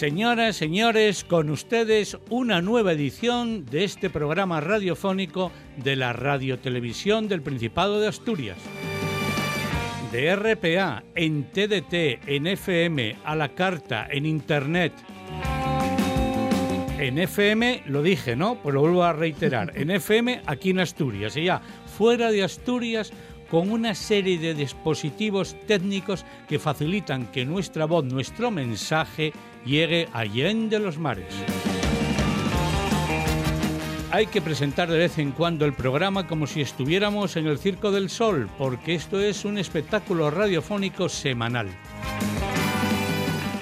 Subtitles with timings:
[0.00, 7.42] Señoras, señores, con ustedes una nueva edición de este programa radiofónico de la Radiotelevisión del
[7.42, 8.56] Principado de Asturias.
[10.10, 14.94] De RPA, en TDT, en FM, a la carta, en Internet.
[16.98, 18.54] En FM, lo dije, ¿no?
[18.54, 19.70] Pues lo vuelvo a reiterar.
[19.76, 21.36] En FM, aquí en Asturias.
[21.36, 21.60] Y ya,
[21.98, 23.12] fuera de Asturias,
[23.50, 29.32] con una serie de dispositivos técnicos que facilitan que nuestra voz, nuestro mensaje,
[29.64, 31.34] llegue allende los mares.
[34.12, 37.92] Hay que presentar de vez en cuando el programa como si estuviéramos en el Circo
[37.92, 41.68] del Sol, porque esto es un espectáculo radiofónico semanal.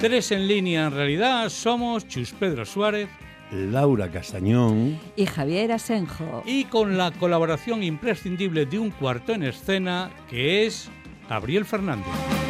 [0.01, 3.11] Tres en línea en realidad somos Chus Pedro Suárez,
[3.51, 6.43] Laura Castañón y Javier Asenjo.
[6.47, 10.89] Y con la colaboración imprescindible de un cuarto en escena que es
[11.29, 12.48] Gabriel Fernández.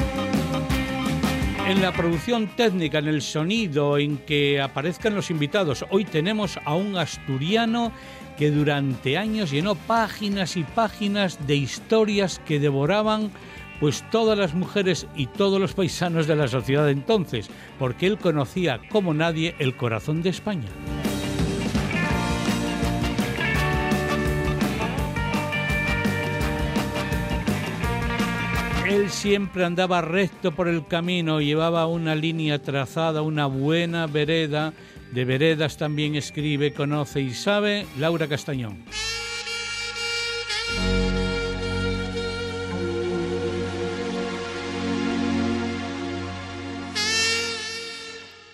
[1.69, 6.75] En la producción técnica, en el sonido, en que aparezcan los invitados, hoy tenemos a
[6.75, 7.93] un asturiano
[8.39, 13.31] que durante años llenó páginas y páginas de historias que devoraban
[13.81, 18.17] pues todas las mujeres y todos los paisanos de la sociedad de entonces, porque él
[18.17, 20.69] conocía como nadie el corazón de España.
[28.99, 34.73] Él siempre andaba recto por el camino, llevaba una línea trazada, una buena vereda.
[35.13, 38.83] De veredas también escribe, conoce y sabe Laura Castañón.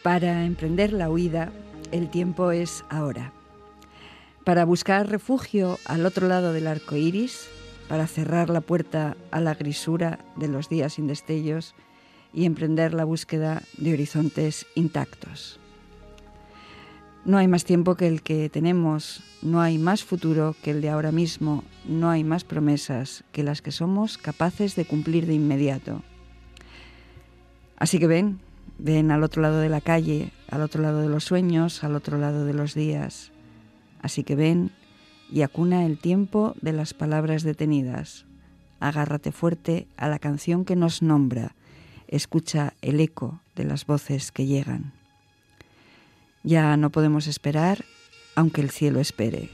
[0.03, 1.53] Para emprender la huida,
[1.91, 3.33] el tiempo es ahora.
[4.45, 7.48] Para buscar refugio al otro lado del arco iris,
[7.88, 11.74] para cerrar la puerta a la grisura de los días sin destellos
[12.33, 15.61] y emprender la búsqueda de horizontes intactos.
[17.24, 20.90] No hay más tiempo que el que tenemos, no hay más futuro que el de
[20.90, 26.02] ahora mismo, no hay más promesas que las que somos capaces de cumplir de inmediato.
[27.77, 28.40] Así que ven,
[28.78, 32.18] Ven al otro lado de la calle, al otro lado de los sueños, al otro
[32.18, 33.30] lado de los días.
[34.00, 34.73] Así que ven
[35.34, 38.24] y acuna el tiempo de las palabras detenidas.
[38.78, 41.56] Agárrate fuerte a la canción que nos nombra.
[42.06, 44.92] Escucha el eco de las voces que llegan.
[46.44, 47.84] Ya no podemos esperar,
[48.36, 49.50] aunque el cielo espere.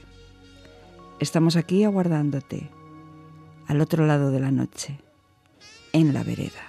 [1.18, 2.68] Estamos aquí aguardándote,
[3.66, 5.00] al otro lado de la noche,
[5.94, 6.60] en la vereda.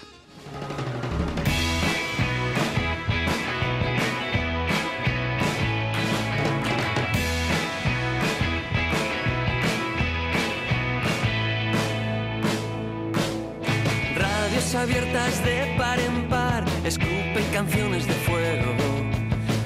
[14.75, 18.73] Abiertas de par en par escupen canciones de fuego.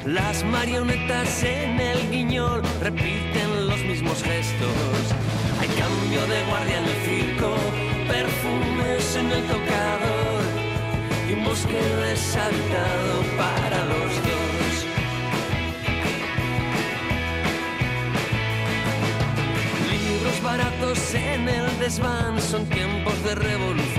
[0.05, 5.13] Las marionetas en el guiñol repiten los mismos gestos.
[5.59, 7.55] Hay cambio de guardia en el circo,
[8.07, 10.43] perfumes en el tocador
[11.29, 14.85] y un bosque deshabitado para los dos.
[19.91, 23.94] Libros baratos en el desván son tiempos de revolución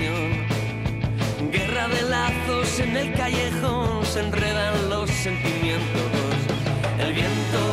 [1.51, 6.11] Guerra de lazos en el callejón, se enredan los sentimientos.
[6.99, 7.66] El viento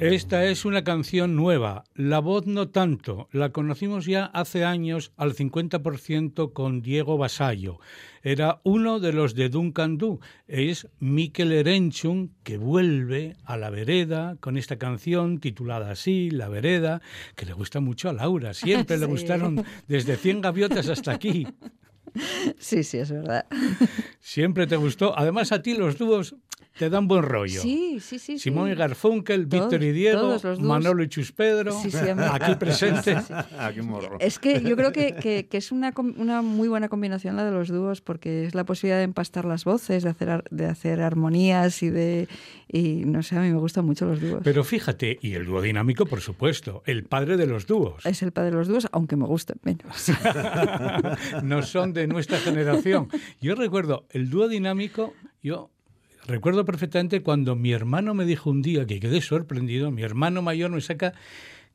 [0.00, 5.34] Esta es una canción nueva, la voz no tanto, la conocimos ya hace años al
[5.34, 7.80] 50% con Diego Basallo.
[8.22, 14.38] Era uno de los de Duncan Du, es Mikel Erenchun que vuelve a la vereda
[14.40, 17.02] con esta canción titulada así, La vereda,
[17.36, 21.46] que le gusta mucho a Laura, siempre le gustaron desde 100 gaviotas hasta aquí.
[22.58, 23.46] Sí, sí, es verdad.
[24.18, 25.16] Siempre te gustó.
[25.16, 26.34] Además a ti los dúos
[26.80, 27.60] te dan buen rollo.
[27.60, 28.38] Sí, sí, sí.
[28.38, 28.72] Simón sí.
[28.72, 30.34] y Garfunkel, Víctor y Diego.
[30.60, 33.30] Manolo y Chus Pedro, Sí, sí, a mí- aquí presentes.
[33.30, 34.16] Ah, morro.
[34.18, 37.50] Es que yo creo que, que- que es una, una muy buena combinación la de
[37.50, 41.82] los dúos porque es la posibilidad de empastar las voces, de hacer, de hacer armonías
[41.82, 42.28] y de...
[42.72, 44.40] Y no sé, a mí me gustan mucho los dúos.
[44.42, 48.06] Pero fíjate, y el dúo dinámico, por supuesto, el padre de los dúos.
[48.06, 50.10] Es el padre de los dúos, aunque me gusten menos.
[51.42, 53.08] no son de nuestra generación.
[53.40, 55.12] Yo recuerdo el dúo dinámico,
[55.42, 55.70] yo
[56.30, 60.70] recuerdo perfectamente cuando mi hermano me dijo un día que quedé sorprendido, mi hermano mayor
[60.70, 61.12] me saca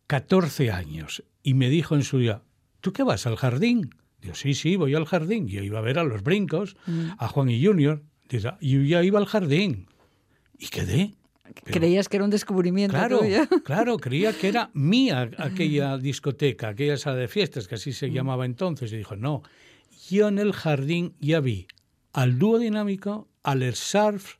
[0.07, 2.41] 14 años y me dijo en su día,
[2.81, 3.89] ¿tú qué vas al jardín?
[4.21, 5.47] Digo, sí, sí, voy al jardín.
[5.47, 6.75] Yo iba a ver a los brincos,
[7.17, 8.03] a Juan y Junior.
[8.29, 9.87] Dice, yo ya iba al jardín.
[10.57, 11.13] Y quedé.
[11.63, 13.47] Pero- Creías que era un descubrimiento Claro, tuyo.
[13.63, 17.93] claro, creía que era mía aquella discoteca, aquella sala de fiestas, que así Mm.
[17.93, 18.91] se llamaba entonces.
[18.93, 19.43] Y dijo, no,
[20.09, 21.67] yo en el jardín ya vi
[22.13, 24.37] al dúo dinámico, al surf,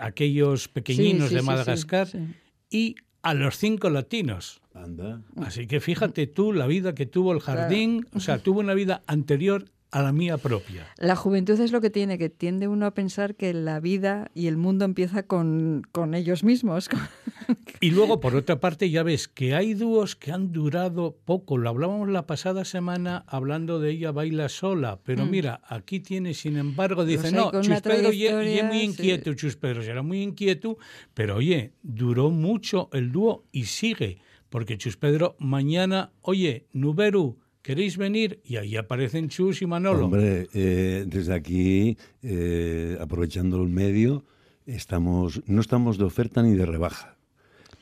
[0.00, 2.34] aquellos pequeñinos Sí, sí, de Madagascar, sí, sí.
[2.70, 4.60] y a los cinco latinos.
[4.74, 5.22] Anda.
[5.36, 9.02] Así que fíjate tú la vida que tuvo el jardín, o sea, tuvo una vida
[9.06, 10.92] anterior a la mía propia.
[10.98, 14.48] La juventud es lo que tiene, que tiende uno a pensar que la vida y
[14.48, 16.90] el mundo empieza con, con ellos mismos.
[17.80, 21.58] Y luego, por otra parte, ya ves que hay dúos que han durado poco.
[21.58, 26.56] Lo hablábamos la pasada semana hablando de ella baila sola, pero mira, aquí tiene, sin
[26.56, 28.84] embargo, dice, no, con Chus una Pedro y trayectoria, muy sí.
[28.84, 30.78] inquieto, Chus Pedro era muy inquieto,
[31.12, 34.18] pero oye, duró mucho el dúo y sigue,
[34.48, 38.40] porque Chus Pedro mañana, oye, Nuberu, ¿queréis venir?
[38.44, 40.04] Y ahí aparecen Chus y Manolo.
[40.04, 44.22] Hombre, eh, desde aquí, eh, aprovechando el medio,
[44.66, 47.16] estamos, no estamos de oferta ni de rebaja,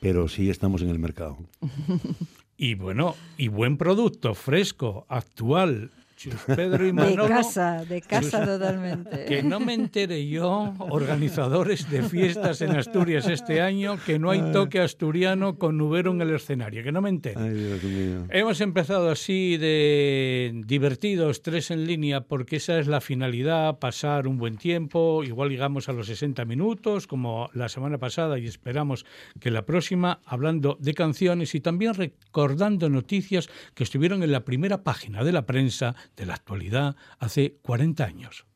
[0.00, 1.36] pero sí estamos en el mercado.
[2.54, 5.90] Y bueno, y buen producto, fresco, actual.
[6.22, 9.24] Chus Pedro y De casa, de casa Sus- totalmente.
[9.24, 14.40] Que no me entere yo, organizadores de fiestas en Asturias este año, que no hay
[14.52, 17.40] toque asturiano con Nubero en el escenario, que no me entere.
[17.40, 18.26] Ay, Dios mío.
[18.30, 24.38] Hemos empezado así de divertidos, tres en línea, porque esa es la finalidad, pasar un
[24.38, 29.04] buen tiempo, igual llegamos a los 60 minutos, como la semana pasada, y esperamos
[29.40, 34.82] que la próxima, hablando de canciones y también recordando noticias que estuvieron en la primera
[34.84, 38.46] página de la prensa de la actualidad hace 40 años.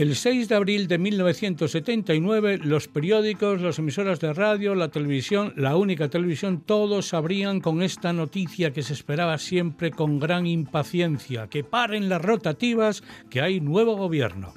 [0.00, 5.76] El 6 de abril de 1979, los periódicos, las emisoras de radio, la televisión, la
[5.76, 11.64] única televisión, todos abrían con esta noticia que se esperaba siempre con gran impaciencia, que
[11.64, 14.54] paren las rotativas, que hay nuevo gobierno.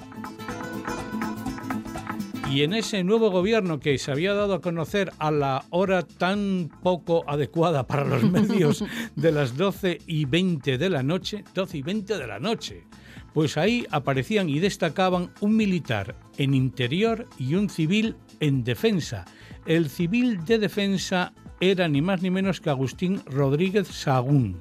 [2.54, 6.70] Y en ese nuevo gobierno que se había dado a conocer a la hora tan
[6.84, 8.84] poco adecuada para los medios
[9.16, 12.84] de las 12 y 20 de la noche, 12 y 20 de la noche,
[13.32, 19.24] pues ahí aparecían y destacaban un militar en interior y un civil en defensa.
[19.66, 24.60] El civil de defensa era ni más ni menos que Agustín Rodríguez Sagún.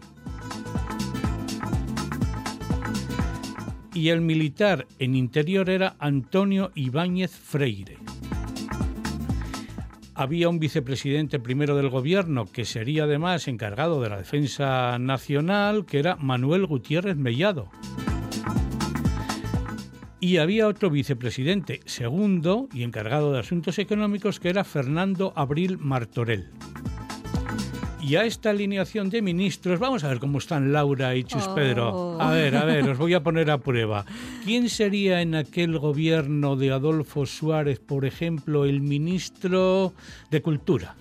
[3.94, 7.98] Y el militar en interior era Antonio Ibáñez Freire.
[10.16, 16.00] Había un vicepresidente primero del gobierno que sería además encargado de la defensa nacional, que
[16.00, 17.70] era Manuel Gutiérrez Mellado.
[20.20, 26.52] Y había otro vicepresidente segundo y encargado de asuntos económicos que era Fernando Abril Martorell.
[28.04, 31.56] Y a esta alineación de ministros, vamos a ver cómo están Laura y Chus Oh.
[31.56, 32.22] Pedro.
[32.22, 34.06] A ver, a ver, os voy a poner a prueba.
[34.44, 39.94] ¿Quién sería en aquel gobierno de Adolfo Suárez, por ejemplo, el ministro
[40.30, 40.96] de Cultura?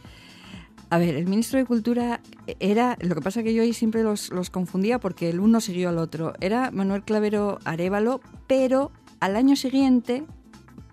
[0.91, 2.21] A ver, el ministro de Cultura
[2.61, 5.89] era, lo que pasa que yo ahí siempre los, los confundía porque el uno siguió
[5.89, 6.35] al otro.
[6.41, 10.23] Era Manuel Clavero Arevalo, pero al año siguiente,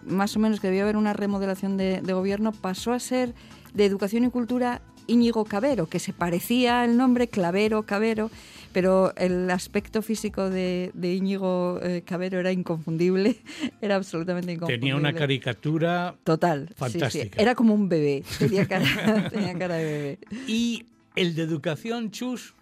[0.07, 3.35] más o menos que debió haber una remodelación de, de gobierno, pasó a ser
[3.73, 8.29] de Educación y Cultura Íñigo Cabero, que se parecía al nombre Clavero Cabero,
[8.71, 13.37] pero el aspecto físico de, de Íñigo eh, Cabero era inconfundible,
[13.81, 14.79] era absolutamente inconfundible.
[14.79, 16.67] Tenía una caricatura Total.
[16.67, 16.75] sí, sí.
[16.77, 17.41] Fantástica.
[17.41, 18.23] Era como un bebé.
[18.37, 20.19] Tenía cara, tenía cara de bebé.
[20.47, 20.85] y
[21.15, 22.53] el de Educación, Chus.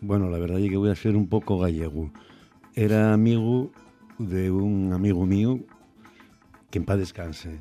[0.00, 2.10] Bueno, la verdad es que voy a ser un poco gallego.
[2.74, 3.70] era amigo
[4.18, 5.60] de un amigo mío
[6.70, 7.60] que en paz descanse.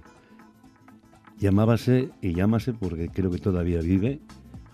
[1.41, 4.19] Llamábase y llámase, porque creo que todavía vive,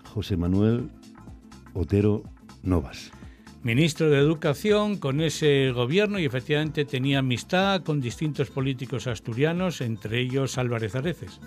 [0.04, 0.90] José Manuel
[1.72, 2.22] Otero
[2.62, 3.10] Novas.
[3.62, 10.20] Ministro de Educación con ese gobierno y efectivamente tenía amistad con distintos políticos asturianos, entre
[10.20, 11.40] ellos Álvarez Areces.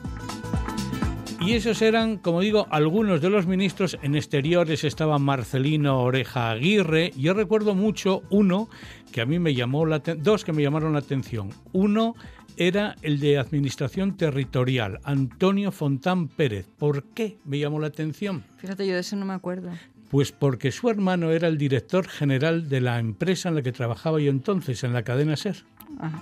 [1.44, 3.98] Y esos eran, como digo, algunos de los ministros.
[4.04, 7.14] En exteriores estaba Marcelino Oreja Aguirre.
[7.18, 8.70] Yo recuerdo mucho uno
[9.12, 11.50] que a mí me llamó la dos que me llamaron la atención.
[11.74, 12.16] Uno
[12.58, 16.68] era el de Administración Territorial, Antonio Fontán Pérez.
[16.78, 18.44] ¿Por qué me llamó la atención?
[18.58, 19.72] Fíjate, yo de eso no me acuerdo.
[20.12, 24.20] Pues porque su hermano era el director general de la empresa en la que trabajaba
[24.20, 25.56] yo entonces, en la cadena SER.
[26.00, 26.22] Ah.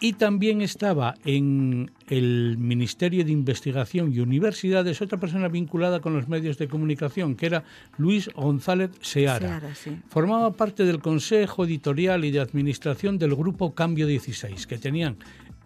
[0.00, 6.28] Y también estaba en el Ministerio de Investigación y Universidades otra persona vinculada con los
[6.28, 7.64] medios de comunicación, que era
[7.96, 9.60] Luis González Seara.
[10.08, 15.16] Formaba parte del Consejo Editorial y de Administración del Grupo Cambio 16, que tenían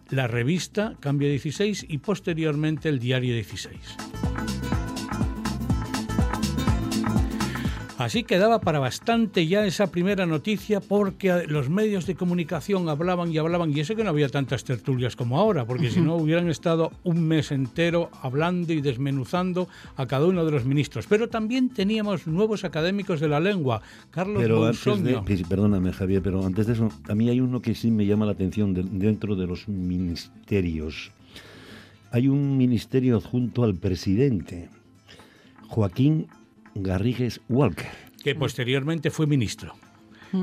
[0.09, 3.73] la revista Cambio 16 y posteriormente el Diario 16.
[7.97, 13.37] Así quedaba para bastante ya esa primera noticia porque los medios de comunicación hablaban y
[13.37, 16.91] hablaban y eso que no había tantas tertulias como ahora, porque si no hubieran estado
[17.03, 21.05] un mes entero hablando y desmenuzando a cada uno de los ministros.
[21.07, 24.71] Pero también teníamos nuevos académicos de la lengua, Carlos Pero
[25.47, 28.31] perdóname Javier, pero antes de eso, a mí hay uno que sí me llama la
[28.31, 31.11] atención dentro de los ministerios.
[32.11, 34.69] Hay un ministerio adjunto al presidente,
[35.67, 36.27] Joaquín
[36.75, 37.89] Garrigues Walker.
[38.23, 39.75] Que posteriormente fue ministro.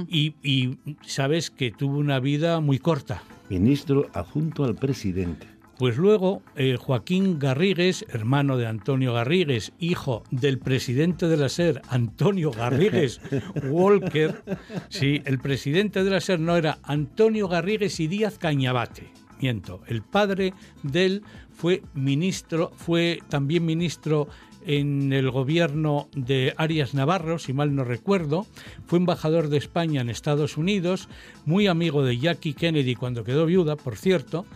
[0.09, 3.23] Y, sabes que tuvo una vida muy corta.
[3.49, 5.49] Ministro adjunto al presidente.
[5.79, 11.81] Pues luego eh, Joaquín Garrigues, hermano de Antonio Garrigues, hijo del presidente de la SER,
[11.89, 13.21] Antonio Garrigues
[13.71, 14.45] Walker,
[14.91, 19.11] sí, el presidente de la SER no era Antonio Garrigues y Díaz Cañabate,
[19.41, 24.29] miento, el padre de él fue ministro, fue también ministro
[24.67, 28.47] en el gobierno de Arias Navarro, si mal no recuerdo,
[28.87, 31.09] fue embajador de España en Estados Unidos,
[31.45, 34.47] muy amigo de Jackie Kennedy cuando quedó viuda, por cierto,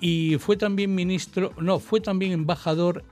[0.00, 3.04] y fue también ministro, no, fue también embajador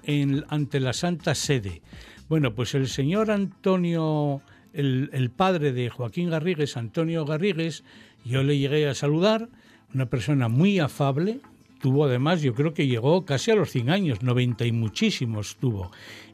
[0.49, 1.83] ante la Santa Sede.
[2.29, 4.43] Bueno, pues el señor Antonio,
[4.73, 7.85] el, el padre de Joaquín Garrigues, Antonio Garrigues,
[8.25, 9.49] yo le llegué a saludar,
[9.95, 11.41] una persona muy afable,
[11.81, 15.91] tuvo además, yo creo que llegó casi a los 100 años, 90 y muchísimos tuvo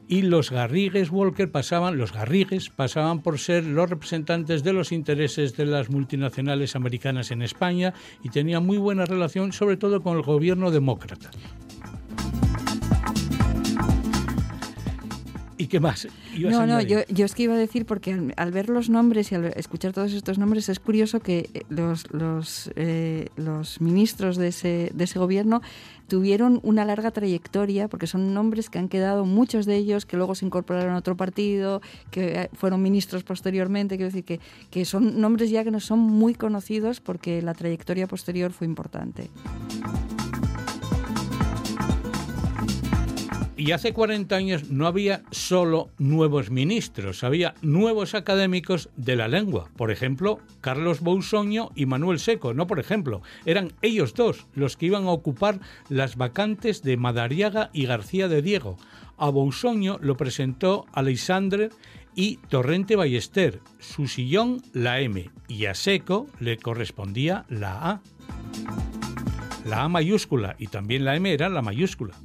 [0.09, 5.55] y los Garrigues Walker pasaban, los Garrigues pasaban por ser los representantes de los intereses
[5.55, 10.23] de las multinacionales americanas en España y tenían muy buena relación sobre todo con el
[10.23, 11.29] gobierno demócrata.
[15.59, 16.07] ¿Y qué más?
[16.39, 19.43] No, no, yo, es que iba a decir, porque al, ver los nombres y al
[19.57, 24.89] escuchar todos estos nombres, es curioso que eh, los, los, eh, los ministros de ese,
[24.93, 25.61] de ese gobierno
[26.07, 30.33] tuvieron una larga trayectoria, porque son nombres que han quedado, muchos de ellos, que luego
[30.33, 34.39] se incorporaron a otro partido, que eh, fueron ministros posteriormente, quiero decir que,
[34.71, 39.29] que son nombres ya que no son muy conocidos porque la trayectoria posterior fue importante.
[43.59, 49.69] Y hace 40 años no había solo nuevos ministros, había nuevos académicos de la lengua.
[49.75, 53.21] Por ejemplo, Carlos Bousoño y Manuel Seco, no por ejemplo.
[53.45, 58.41] Eran ellos dos los que iban a ocupar las vacantes de Madariaga y García de
[58.41, 58.77] Diego.
[59.17, 61.67] A Bousoño lo presentó Alexandre
[62.15, 68.01] y Torrente Ballester, su sillón la M, y a Seco le correspondía la A.
[69.65, 72.15] La A mayúscula y también la M era la mayúscula.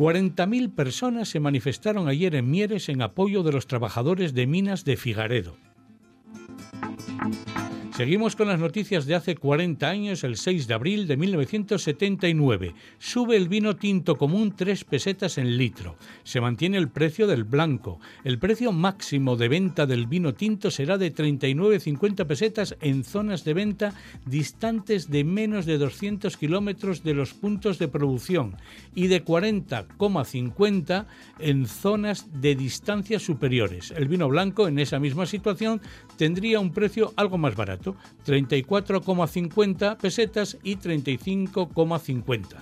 [0.00, 4.96] 40.000 personas se manifestaron ayer en Mieres en apoyo de los trabajadores de minas de
[4.96, 5.58] Figaredo.
[8.00, 12.74] Seguimos con las noticias de hace 40 años, el 6 de abril de 1979.
[12.98, 15.96] Sube el vino tinto común 3 pesetas en litro.
[16.22, 18.00] Se mantiene el precio del blanco.
[18.24, 23.52] El precio máximo de venta del vino tinto será de 39,50 pesetas en zonas de
[23.52, 23.92] venta
[24.24, 28.56] distantes de menos de 200 kilómetros de los puntos de producción
[28.94, 31.04] y de 40,50
[31.38, 33.90] en zonas de distancias superiores.
[33.90, 35.82] El vino blanco en esa misma situación
[36.16, 37.89] tendría un precio algo más barato
[38.26, 42.56] 34,50 pesetas y 35,50.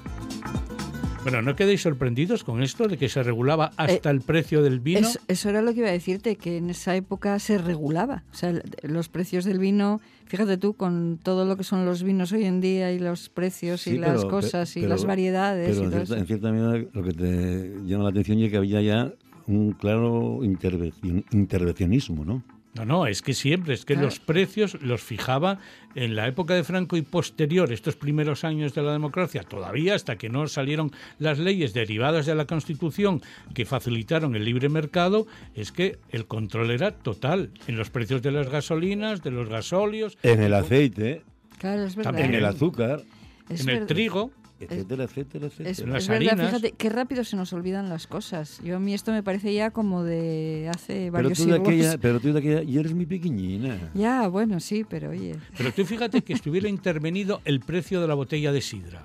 [1.30, 4.80] Bueno, ¿no quedéis sorprendidos con esto de que se regulaba hasta eh, el precio del
[4.80, 5.06] vino?
[5.26, 8.22] eso era lo que iba a decirte, que en esa época se regulaba.
[8.32, 12.32] O sea, los precios del vino, fíjate tú, con todo lo que son los vinos
[12.32, 15.76] hoy en día y los precios y las cosas y las variedades.
[15.78, 19.12] Pero en, cierta, medida lo que te llama la atención es que había ya
[19.46, 22.42] un claro intervencionismo, ¿no?
[22.78, 24.06] No, no, es que siempre, es que Claro.
[24.06, 25.58] los precios los fijaba
[25.94, 30.16] en la época de Franco y posterior, estos primeros años de la democracia, todavía hasta
[30.16, 33.20] que no salieron las leyes derivadas de la Constitución
[33.54, 38.30] que facilitaron el libre mercado, es que el control era total en los precios de
[38.32, 41.22] las gasolinas, de los gasóleos, En el aceite,
[41.58, 42.12] Claro, es verdad.
[42.12, 43.02] También en el azúcar,
[43.48, 44.30] Es en el trigo.
[44.60, 45.70] Etcétera, etcétera, etcétera.
[45.70, 46.50] Es, las es verdad, harinas.
[46.50, 48.60] fíjate, qué rápido se nos olvidan las cosas.
[48.62, 51.68] Yo a mí esto me parece ya como de hace pero, varios tú de siglos.
[51.68, 53.90] aquella, pero tú de aquella, y eres muy pequeñina.
[53.94, 55.36] Ya, bueno, sí, pero oye.
[55.56, 59.02] Pero tú fíjate que estuviera intervenido el precio de la botella de sidra.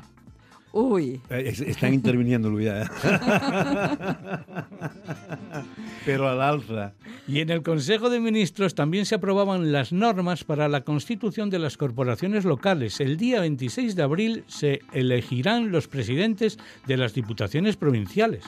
[0.76, 2.68] Uy, Eh, es- Están interviniendo, Luis.
[2.68, 2.84] ¿eh?
[6.06, 6.94] pero al alza.
[7.28, 11.60] Y en el Consejo de Ministros también se aprobaban las normas para la constitución de
[11.60, 13.00] las corporaciones locales.
[13.00, 18.44] El día 26 de abril se elegirán los presidentes de las diputaciones provinciales.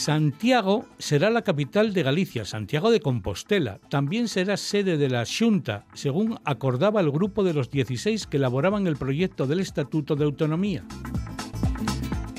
[0.00, 3.80] Santiago será la capital de Galicia, Santiago de Compostela.
[3.90, 8.86] También será sede de la Xunta, según acordaba el grupo de los 16 que elaboraban
[8.86, 10.86] el proyecto del Estatuto de Autonomía.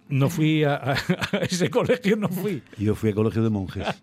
[0.08, 0.92] No fui a, a-
[1.32, 2.62] a ese colegio, no fui.
[2.78, 3.86] Yo fui a colegio de monjes.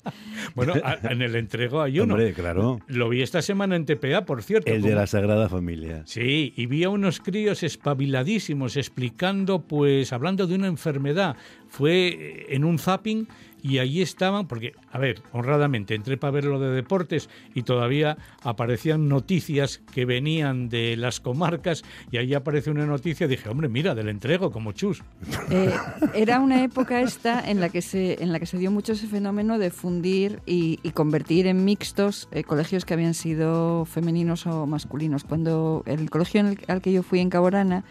[0.54, 2.14] Bueno, a- en el entrego hay uno.
[2.14, 2.80] Hombre, claro.
[2.88, 4.72] Lo vi esta semana en TPA, por cierto.
[4.72, 6.04] El de la Sagrada Familia.
[6.06, 11.36] Sí, y vi a unos críos espabiladísimos explicando, pues, hablando de una enfermedad.
[11.68, 13.28] Fue en un zapping
[13.68, 18.16] y allí estaban, porque, a ver, honradamente, entré para ver lo de deportes y todavía
[18.44, 23.96] aparecían noticias que venían de las comarcas y ahí aparece una noticia, dije, hombre, mira,
[23.96, 25.02] del entrego, como chus.
[25.50, 25.74] Eh,
[26.14, 29.08] era una época esta en la que se en la que se dio mucho ese
[29.08, 35.24] fenómeno de fundir y, convertir en mixtos eh, colegios que habían sido femeninos o masculinos.
[35.24, 37.84] Cuando el colegio el- al que yo fui en Caborana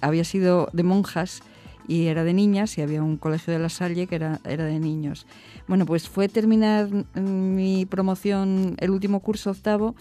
[0.00, 1.42] había sido de monjas
[1.88, 4.78] y era de niñas y había un colegio de la Salle que era, era de
[4.78, 5.26] niños.
[5.66, 9.94] Bueno, pues fue terminar mm, mi promoción el último curso octavo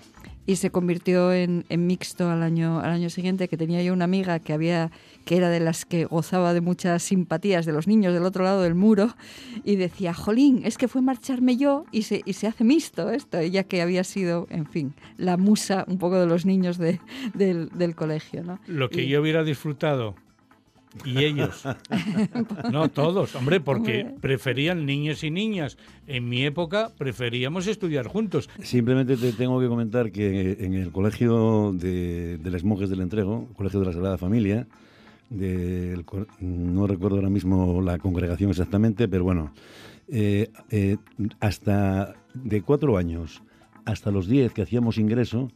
[0.45, 4.06] y se convirtió en, en mixto al año, al año siguiente, que tenía yo una
[4.06, 4.91] amiga que había
[5.26, 8.62] que era de las que gozaba de muchas simpatías de los niños del otro lado
[8.62, 9.13] del muro
[9.65, 13.38] y decía, jolín, es que fue marcharme yo y se, y se hace mixto esto,
[13.39, 17.02] ella que había sido, en fin, la musa un poco de los niños de-
[17.34, 18.41] del, del colegio.
[18.43, 18.60] ¿no?
[18.67, 20.15] Lo que Y- yo hubiera disfrutado.
[21.06, 21.63] Y ellos.
[22.71, 25.78] No todos, hombre, porque preferían niños y niñas.
[26.08, 28.50] En mi época preferíamos estudiar juntos.
[28.62, 33.47] Simplemente te tengo que comentar que en el colegio de, de las monjes del entrego,
[33.56, 34.67] colegio de la Sagrada Familia,
[35.30, 39.54] del co- no recuerdo ahora mismo la congregación exactamente, pero bueno,
[40.10, 40.97] eh, eh,
[41.39, 43.41] hasta de cuatro años
[43.86, 45.50] hasta los diez que hacíamos ingreso,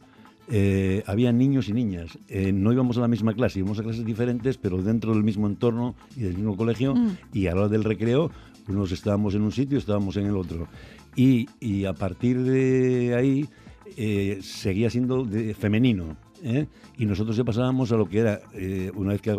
[0.54, 2.18] eh, había niños y niñas.
[2.28, 5.46] Eh, no íbamos a la misma clase, íbamos a clases diferentes, pero dentro del mismo
[5.46, 6.94] entorno y del mismo colegio.
[6.94, 7.16] Mm.
[7.32, 8.30] Y a la hora del recreo,
[8.68, 10.68] unos estábamos en un sitio, estábamos en el otro.
[11.16, 13.48] Y, y a partir de ahí
[13.96, 16.16] eh, seguía siendo de- femenino.
[16.44, 16.66] ¿eh?
[16.98, 19.30] Y nosotros ya pasábamos a lo que era, eh, una vez que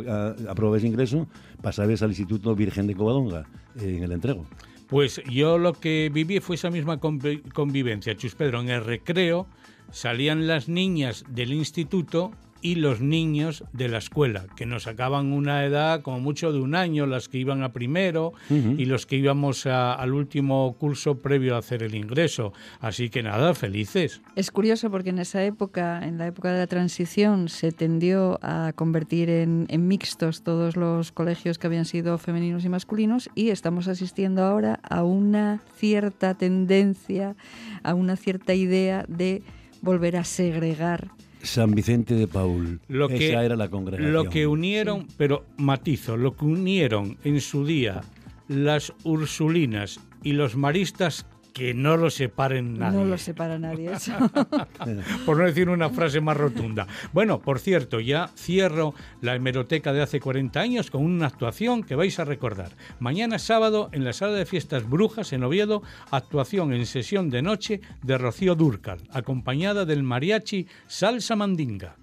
[0.49, 1.27] aprobabas ingreso,
[1.61, 3.45] pasabas al Instituto Virgen de Covadonga,
[3.79, 4.45] eh, en el entrego.
[4.87, 8.61] Pues yo lo que viví fue esa misma convi- convivencia, Chus Pedro.
[8.61, 9.47] En el recreo
[9.93, 12.31] salían las niñas del instituto
[12.63, 16.75] y los niños de la escuela, que nos sacaban una edad como mucho de un
[16.75, 21.59] año, las que iban a primero y los que íbamos al último curso previo a
[21.59, 22.53] hacer el ingreso.
[22.79, 24.21] Así que nada, felices.
[24.37, 28.71] Es curioso porque en esa época, en la época de la transición, se tendió a
[28.73, 33.89] convertir en, en mixtos todos los colegios que habían sido femeninos y masculinos y estamos
[33.89, 37.35] asistiendo ahora a una cierta tendencia,
[37.83, 39.43] a una cierta idea de
[39.83, 41.11] volver a segregar
[41.43, 42.79] San Vicente de Paul.
[42.87, 44.13] Lo Esa que, era la congregación.
[44.13, 48.01] Lo que unieron, pero matizo, lo que unieron en su día
[48.47, 52.97] las ursulinas y los maristas que no lo separen nadie.
[52.97, 54.13] No lo separa nadie eso.
[55.25, 56.87] por no decir una frase más rotunda.
[57.13, 61.95] Bueno, por cierto, ya cierro la hemeroteca de hace 40 años con una actuación que
[61.95, 62.71] vais a recordar.
[62.99, 67.81] Mañana sábado en la sala de fiestas Brujas en Oviedo, actuación en sesión de noche
[68.01, 71.95] de Rocío Durcal, acompañada del mariachi Salsa Mandinga.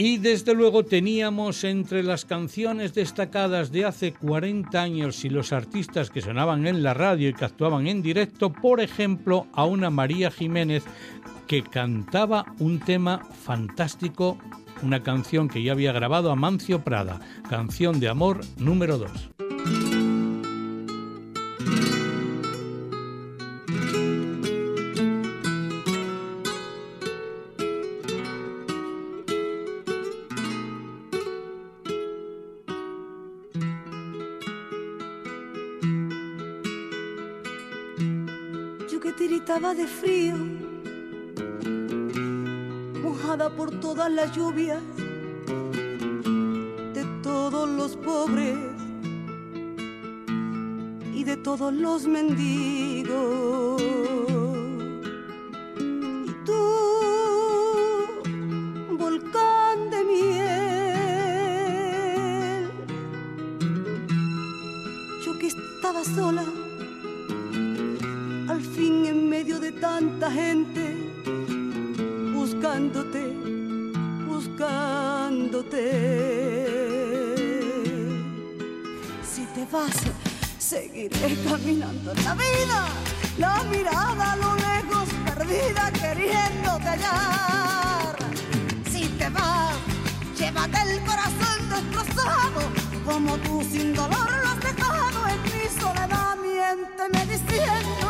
[0.00, 6.08] Y desde luego teníamos entre las canciones destacadas de hace 40 años y los artistas
[6.10, 10.30] que sonaban en la radio y que actuaban en directo, por ejemplo, a una María
[10.30, 10.84] Jiménez
[11.48, 14.38] que cantaba un tema fantástico,
[14.84, 17.18] una canción que ya había grabado Amancio Prada,
[17.50, 19.47] canción de amor número 2.
[39.78, 40.34] De frío,
[43.00, 44.82] mojada por todas las lluvias
[46.94, 48.58] de todos los pobres
[51.14, 53.80] y de todos los mendigos.
[56.26, 56.60] Y tú,
[58.98, 61.08] volcán de miel,
[65.24, 66.44] yo que estaba sola
[69.80, 70.96] tanta gente
[72.34, 73.32] buscándote,
[74.26, 75.84] buscándote.
[79.22, 79.94] Si te vas,
[80.58, 82.88] seguiré caminando en la vida,
[83.38, 88.16] la mirada a lo lejos perdida queriéndote hallar.
[88.90, 89.76] Si te vas,
[90.36, 92.60] llévate el corazón destrozado,
[93.04, 98.07] como tú sin dolor lo has dejado en mi soledad, miénteme diciendo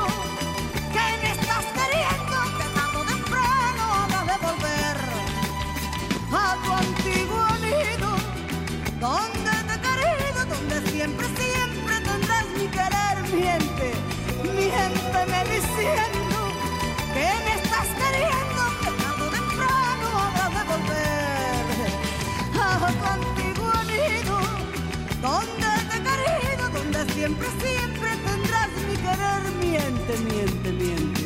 [27.29, 31.25] siempre, siempre tendrás mi querer, miente, miente, miente,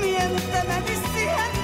[0.00, 1.63] miente me diciendo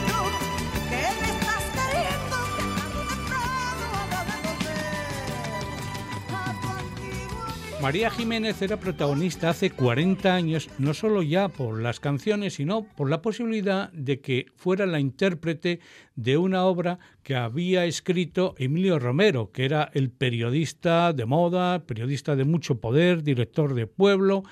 [7.82, 13.08] María Jiménez era protagonista hace 40 años, no solo ya por las canciones, sino por
[13.08, 15.80] la posibilidad de que fuera la intérprete
[16.14, 22.36] de una obra que había escrito Emilio Romero, que era el periodista de moda, periodista
[22.36, 24.42] de mucho poder, director de pueblo.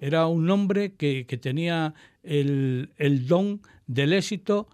[0.00, 4.66] Era un hombre que, tenía el, el don del éxito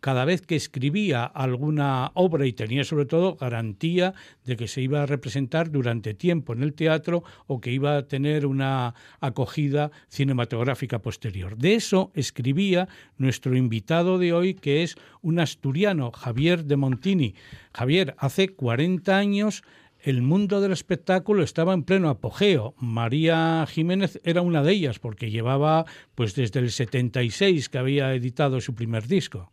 [0.00, 5.02] cada vez que escribía alguna obra y tenía sobre todo garantía de que se iba
[5.02, 11.00] a representar durante tiempo en el teatro o que iba a tener una acogida cinematográfica
[11.00, 11.56] posterior.
[11.56, 17.34] De eso escribía nuestro invitado de hoy, que es un asturiano, Javier de Montini.
[17.72, 19.62] Javier, hace 40 años
[20.02, 22.74] el mundo del espectáculo estaba en pleno apogeo.
[22.78, 25.84] María Jiménez era una de ellas porque llevaba
[26.14, 29.52] pues desde el 76 que había editado su primer disco.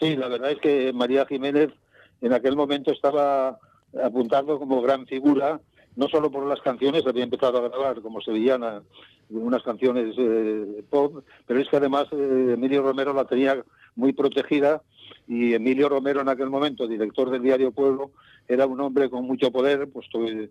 [0.00, 1.70] Sí, la verdad es que María Jiménez
[2.20, 3.58] en aquel momento estaba
[4.02, 5.60] apuntando como gran figura,
[5.96, 8.82] no solo por las canciones, había empezado a grabar como sevillana
[9.30, 13.62] unas canciones eh, pop, pero es que además eh, Emilio Romero la tenía
[13.94, 14.82] muy protegida
[15.26, 18.12] y Emilio Romero en aquel momento, director del diario Pueblo,
[18.46, 20.48] era un hombre con mucho poder, puesto que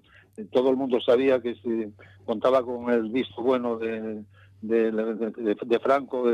[0.51, 1.89] todo el mundo sabía que se
[2.25, 4.23] contaba con el visto bueno de,
[5.81, 6.29] Franco,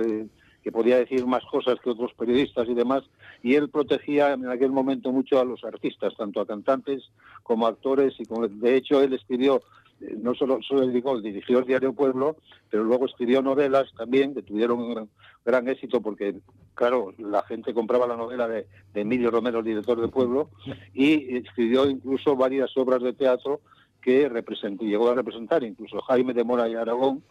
[0.64, 3.04] que podía decir más cosas que otros periodistas y demás,
[3.42, 7.04] y él protegía en aquel momento mucho a los artistas, tanto a cantantes
[7.44, 9.62] como a actores, y de hecho él escribió,
[10.00, 12.38] eh, no solo, solo dedicó, dirigió el diario Pueblo,
[12.70, 15.10] pero luego escribió novelas también que tuvieron un
[15.46, 16.36] gran, éxito porque
[16.76, 20.50] claro, la gente compraba la novela de, Emilio Romero, el director de Pueblo,
[20.94, 23.60] y escribió incluso varias obras de teatro
[24.02, 27.24] que representó, llegó a representar, incluso Jaime de Mora y Aragón,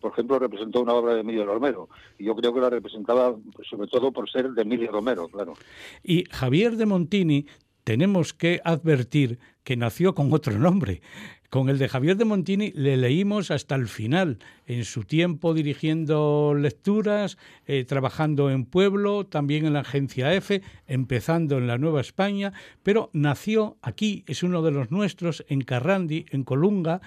[0.00, 1.88] por ejemplo, representó una obra de Emilio Romero.
[2.18, 5.54] Y yo creo que la representaba pues, sobre todo por ser de Emilio Romero, claro.
[6.02, 7.46] Y Javier de Montini,
[7.84, 11.02] tenemos que advertir que nació con otro nombre.
[11.50, 16.54] Con el de Javier de Montini le leímos hasta el final, en su tiempo dirigiendo
[16.54, 22.52] lecturas, eh, trabajando en Pueblo, también en la agencia F, empezando en la Nueva España,
[22.84, 27.00] pero nació aquí, es uno de los nuestros, en Carrandi, en Colunga,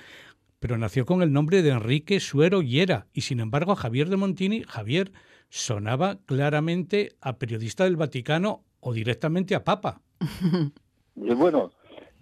[0.63, 4.63] pero nació con el nombre de Enrique Suero Hiera, y sin embargo Javier de Montini,
[4.63, 5.11] Javier,
[5.49, 9.99] sonaba claramente a periodista del Vaticano o directamente a Papa.
[11.17, 11.73] Y bueno,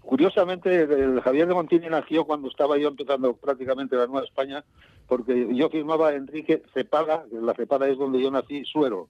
[0.01, 4.65] Curiosamente, el Javier de Montini nació cuando estaba yo empezando prácticamente la Nueva España,
[5.07, 9.07] porque yo firmaba Enrique Cepeda, la Cepeda es donde yo nací, Suero.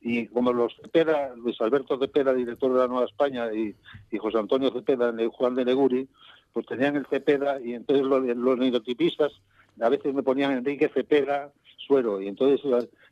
[0.00, 3.74] Y como los Cepeda, Luis Alberto Cepeda, director de la Nueva España, y,
[4.18, 6.08] José Antonio Cepeda, Juan de Neguri,
[6.52, 9.32] pues tenían el Cepeda, y entonces los, los neurotipistas
[9.80, 11.52] a veces me ponían Enrique Cepeda,
[11.86, 12.60] Suero, y entonces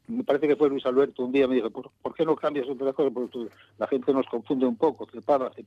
[0.06, 2.92] me parece que fue Luis Alberto un día me dijo, ¿por, qué no cambias otra
[2.92, 3.10] cosa?
[3.10, 3.48] Porque
[3.78, 5.20] la gente nos confunde un poco, se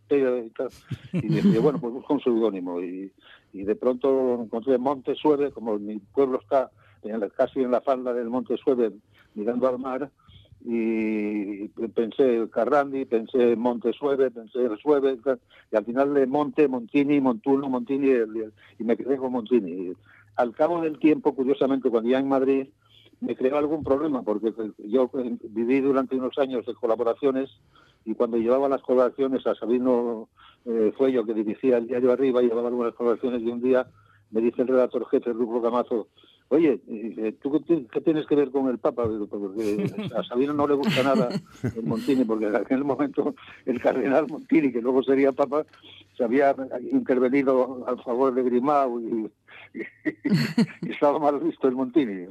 [0.07, 0.69] pega y tal.
[1.13, 2.81] Y dije, bueno, pues busco un seudónimo.
[2.81, 3.11] Y,
[3.53, 6.71] y de pronto encontré Monte Sueve, como mi pueblo está
[7.35, 8.91] casi en la falda del Monte Sueve,
[9.33, 10.09] mirando al mar,
[10.65, 15.17] y pensé Carrandi, pensé Monte Sueve, pensé el Sueve,
[15.71, 18.11] y al final de Monte, Montini, Montuno, Montini,
[18.79, 19.93] y me quedé con Montini.
[20.37, 22.67] al cabo del tiempo, curiosamente, cuando ya en Madrid,
[23.19, 25.09] me creó algún problema porque yo
[25.43, 27.49] viví durante unos años de colaboraciones
[28.05, 30.27] y cuando llevaba las colaboraciones a Sabino
[30.65, 33.87] eh, Fuello, que dirigía el diario Arriba, llevaba algunas colaboraciones y un día
[34.31, 36.07] me dice el redactor jefe, Rufo Camazo,
[36.53, 39.03] oye, eh, ¿tú qué tienes que ver con el Papa?
[39.29, 39.85] Porque
[40.15, 41.29] a Sabino no le gusta nada
[41.63, 43.35] el Montini, porque en aquel momento
[43.65, 45.65] el cardenal Montini, que luego sería Papa,
[46.15, 46.55] se había
[46.91, 49.29] intervenido a favor de Grimao y,
[50.87, 52.27] estaba mal visto el Montini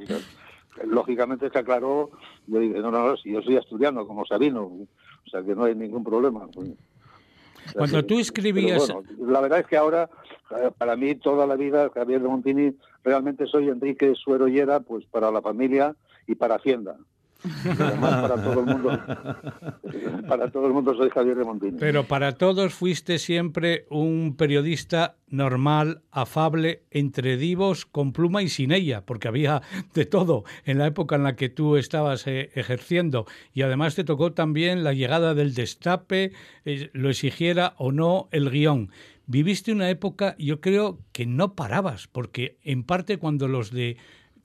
[0.85, 2.11] lógicamente se aclaró,
[2.47, 5.75] yo dije, no, no, si yo soy asturiano, como Sabino, o sea que no hay
[5.75, 6.47] ningún problema.
[7.75, 8.93] Cuando tú escribías...
[9.19, 10.09] la verdad es que ahora,
[10.51, 15.05] eh, para mí, toda la vida, Javier de Montini, realmente soy Enrique Suero Llera, pues
[15.05, 15.95] para la familia
[16.27, 16.97] y para Hacienda
[17.99, 18.89] para todo el mundo,
[20.27, 21.77] para todo el mundo soy Javier de Montini.
[21.79, 28.71] Pero para todos fuiste siempre un periodista normal, afable, entre divos, con pluma y sin
[28.71, 29.61] ella, porque había
[29.93, 33.25] de todo en la época en la que tú estabas eh, ejerciendo.
[33.53, 36.31] Y además te tocó también la llegada del destape,
[36.65, 38.91] eh, lo exigiera o no el guion
[39.25, 43.97] viviste una época, yo creo que no parabas, porque en parte cuando los de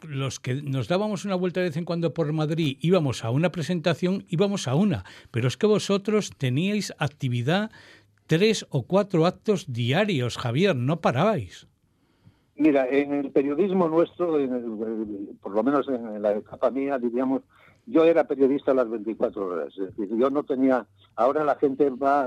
[0.03, 3.51] los que nos dábamos una vuelta de vez en cuando por Madrid, íbamos a una
[3.51, 7.71] presentación, íbamos a una, pero es que vosotros teníais actividad
[8.27, 11.67] tres o cuatro actos diarios, Javier, no parabais.
[12.57, 14.37] Mira, en el periodismo nuestro,
[15.41, 17.43] por lo menos en la etapa mía, diríamos,
[17.87, 19.69] yo era periodista las 24 horas.
[19.79, 20.87] Es decir, yo no tenía.
[21.15, 22.27] Ahora la gente va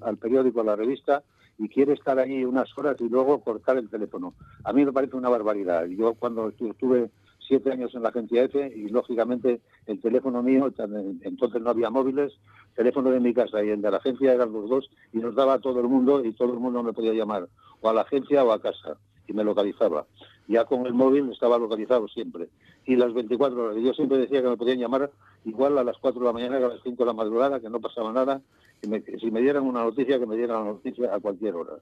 [0.00, 1.22] al periódico, a la revista,
[1.60, 4.32] y quiere estar ahí unas horas y luego cortar el teléfono.
[4.64, 5.84] A mí me parece una barbaridad.
[5.84, 7.10] Yo cuando estuve
[7.46, 10.72] siete años en la agencia F y lógicamente el teléfono mío,
[11.20, 12.32] entonces no había móviles,
[12.70, 15.34] el teléfono de mi casa y el de la agencia eran los dos y nos
[15.34, 17.46] daba a todo el mundo y todo el mundo me podía llamar
[17.82, 18.96] o a la agencia o a casa
[19.28, 20.06] y me localizaba.
[20.48, 22.48] Ya con el móvil estaba localizado siempre.
[22.86, 23.76] Y las 24 horas.
[23.82, 25.10] Yo siempre decía que me podían llamar
[25.44, 27.68] igual a las 4 de la mañana que a las 5 de la madrugada, que
[27.68, 28.40] no pasaba nada.
[28.82, 31.74] Y si me dieran una noticia, que me dieran la noticia a cualquier hora.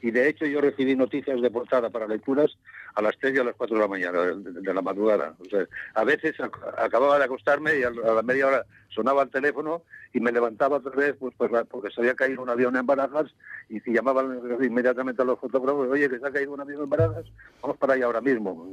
[0.00, 2.56] Y de hecho yo recibí noticias de portada para lecturas
[2.94, 5.34] a las 3 y a las 4 de la mañana, de, la madrugada.
[5.40, 6.36] O sea, a veces
[6.78, 10.92] acababa de acostarme y a la media hora sonaba el teléfono y me levantaba otra
[10.92, 13.26] vez pues, pues porque se había caído un avión en Barajas
[13.68, 16.90] y si llamaban inmediatamente a los fotógrafos, oye, que se ha caído un avión en
[16.90, 17.24] Barajas,
[17.60, 18.68] vamos para allá ahora mismo.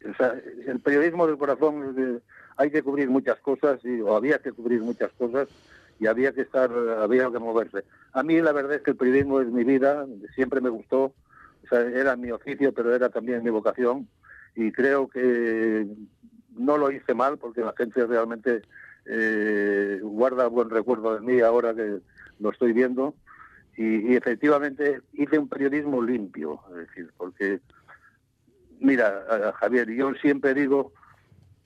[0.00, 2.22] el periodismo del corazón
[2.56, 5.48] hay que cubrir muchas cosas y, o había que cubrir muchas cosas
[5.98, 7.84] y había que estar, había que moverse.
[8.12, 11.14] A mí la verdad es que el periodismo es mi vida, siempre me gustó,
[11.70, 14.08] era mi oficio, pero era también mi vocación
[14.54, 15.86] y creo que
[16.56, 18.62] no lo hice mal porque la gente realmente
[19.06, 21.98] eh, guarda buen recuerdo de mí ahora que
[22.38, 23.14] lo estoy viendo
[23.76, 27.60] y, efectivamente hice un periodismo limpio, es decir, porque
[28.78, 30.92] mira, Javier, yo siempre digo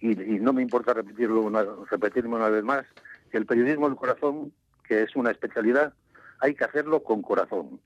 [0.00, 2.86] y, no me importa repetirlo una, repetirme una vez más
[3.28, 4.52] que el periodismo del corazón,
[4.84, 5.92] que es una especialidad,
[6.40, 7.80] hay que hacerlo con corazón.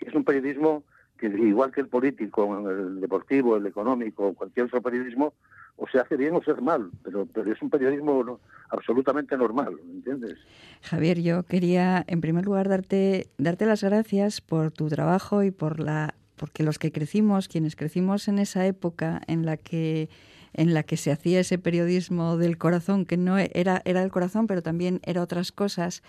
[0.00, 0.84] Es un periodismo
[1.18, 5.32] que igual que el político, el deportivo, el económico, cualquier otro periodismo,
[5.76, 10.38] o se hace bien o se hace mal, pero, es un periodismo absolutamente normal, ¿entiendes?
[10.82, 15.80] Javier, yo quería en primer lugar darte, darte las gracias por tu trabajo y por
[15.80, 20.10] la porque los que crecimos, quienes crecimos en esa época en la que
[20.56, 24.46] en la que se hacía ese periodismo del corazón, que no era, era del corazón,
[24.46, 26.02] pero también era otras cosas,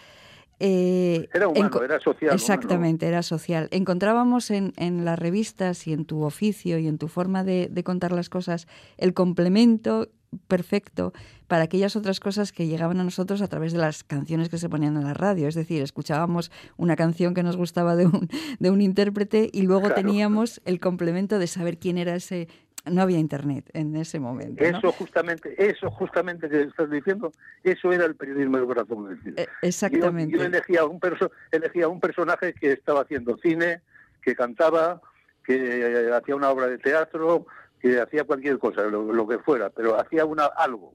[0.60, 2.33] eh, era humano, era social.
[2.33, 3.67] Exactamente, era social.
[3.71, 7.83] Encontrábamos en, en, las revistas y en tu oficio y en tu forma de, de,
[7.83, 10.10] contar las cosas el complemento
[10.47, 11.13] perfecto
[11.47, 14.69] para aquellas otras cosas que llegaban a nosotros a través de las canciones que se
[14.69, 15.47] ponían en la radio.
[15.47, 18.29] Es decir, escuchábamos una canción que nos gustaba de un,
[18.60, 22.47] de un intérprete y luego teníamos el complemento de saber quién era ese
[22.89, 24.63] no había internet en ese momento.
[24.63, 27.32] Eso justamente, eso justamente que estás diciendo,
[27.63, 29.19] eso era el periodismo del corazón.
[29.36, 30.38] Eh, exactamente.
[30.38, 33.82] Yo, elegía un perso elegía un personaje que estaba haciendo cine,
[34.21, 35.02] que cantaba,
[35.43, 37.47] que hacía una obra de teatro,
[37.80, 40.93] que hacía cualquier cosa, lo, que fuera, pero hacía una algo.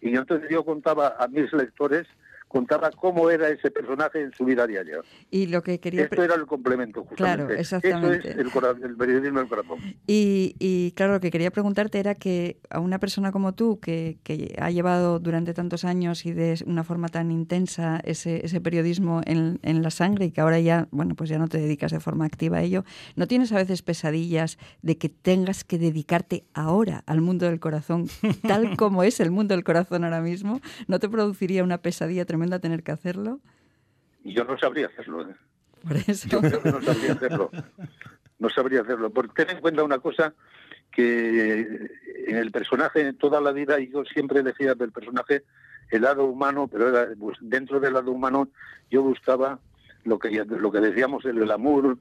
[0.00, 2.06] Y entonces yo contaba a mis lectores
[2.52, 4.98] contaba cómo era ese personaje en su vida diaria.
[5.30, 6.04] Y lo que quería...
[6.04, 7.46] Esto era el complemento, justamente.
[7.46, 8.28] Claro, exactamente.
[8.28, 9.78] Eso es el, periodismo del corazón.
[10.06, 14.18] Y, y, claro, lo que quería preguntarte era que a una persona como tú, que,
[14.22, 19.22] que, ha llevado durante tantos años y de una forma tan intensa ese, ese periodismo
[19.24, 22.00] en, en, la sangre y que ahora ya, bueno, pues ya no te dedicas de
[22.00, 22.84] forma activa a ello,
[23.16, 28.08] ¿no tienes a veces pesadillas de que tengas que dedicarte ahora al mundo del corazón,
[28.46, 30.60] tal como es el mundo del corazón ahora mismo?
[30.86, 32.41] ¿No te produciría una pesadilla tremenda?
[32.60, 33.40] Tener que hacerlo?
[34.24, 35.28] Yo no sabría hacerlo.
[35.28, 35.34] ¿eh?
[35.82, 36.28] Por eso.
[36.28, 37.50] Yo creo que no sabría hacerlo.
[38.38, 39.10] No sabría hacerlo.
[39.10, 40.34] Porque ten en cuenta una cosa
[40.90, 41.60] que
[42.26, 45.44] en el personaje, toda la vida, yo siempre decía del personaje
[45.90, 48.48] el lado humano, pero era, pues, dentro del lado humano
[48.90, 49.58] yo buscaba
[50.04, 51.98] lo que lo que decíamos el, glamour,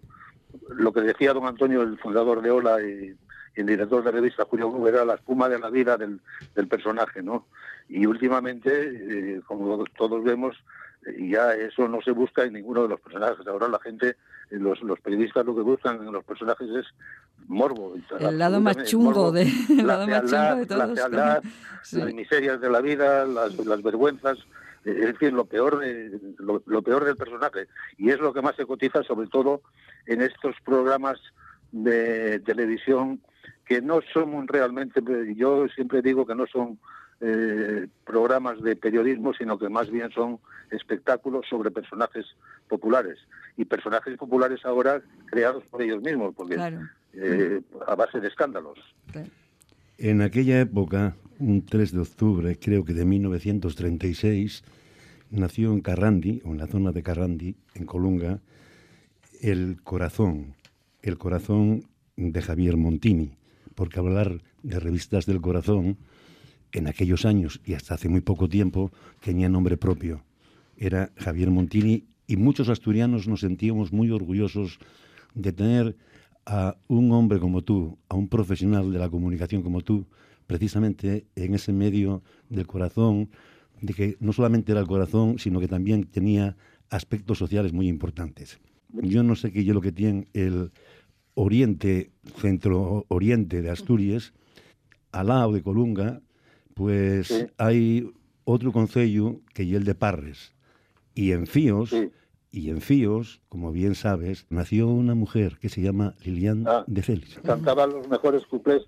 [0.70, 3.16] lo que decía don Antonio, el fundador de Ola y,
[3.54, 6.22] el director de revista Julio era la espuma de la vida del,
[6.56, 7.48] del personaje, ¿no?
[7.92, 10.56] Y últimamente, eh, como todos vemos,
[11.06, 13.46] eh, ya eso no se busca en ninguno de los personajes.
[13.46, 14.16] Ahora la gente,
[14.50, 16.86] eh, los, los periodistas lo que buscan en los personajes es
[17.50, 17.96] morbo.
[18.18, 21.12] El lado más chungo de, el lado más chungo de todos.
[21.12, 21.42] La
[21.92, 24.38] las miserias de la vida, las, las vergüenzas,
[24.86, 27.68] es decir, lo peor, de, lo, lo, peor del personaje.
[27.98, 29.64] Y es lo que más se cotiza, sobre todo
[30.06, 31.20] en estos programas
[31.74, 33.20] de televisión
[33.66, 35.02] que no son realmente,
[35.36, 36.80] yo siempre digo que no son
[37.22, 40.40] eh, programas de periodismo, sino que más bien son
[40.72, 42.26] espectáculos sobre personajes
[42.68, 43.20] populares.
[43.58, 46.58] Y personajes populares ahora creados por ellos mismos, porque
[47.14, 48.80] eh, a base de escándalos.
[49.98, 54.64] En aquella época, un 3 de octubre, creo que de 1936,
[55.30, 58.40] nació en Carrandi, o en la zona de Carrandi, en Colunga,
[59.42, 60.56] el corazón,
[61.04, 63.38] el corazón de Javier Montini,
[63.76, 65.98] porque hablar de revistas del corazón
[66.72, 68.92] en aquellos años y hasta hace muy poco tiempo
[69.24, 70.24] tenía nombre propio.
[70.78, 74.80] Era Javier Montini y muchos asturianos nos sentíamos muy orgullosos
[75.34, 75.96] de tener
[76.46, 80.08] a un hombre como tú, a un profesional de la comunicación como tú,
[80.48, 83.30] precisamente en ese medio del corazón,
[83.82, 86.58] de que no solamente era el corazón, sino que también tenía
[86.90, 88.60] aspectos sociales muy importantes.
[88.94, 90.72] Yo no sé qué lo que tiene el
[91.34, 94.34] oriente, centro-oriente de Asturias,
[95.12, 96.22] al lado de Colunga,
[96.74, 97.48] pues sí.
[97.58, 98.12] hai
[98.46, 100.54] outro concello que é el de Parres.
[101.14, 102.12] Y en Fíos, sí.
[102.52, 107.02] y en Fíos, como bien sabes, nació una mujer que se llama Lilian ah, de
[107.02, 107.40] Félix.
[107.44, 108.84] Cantaba los mejores cuplés,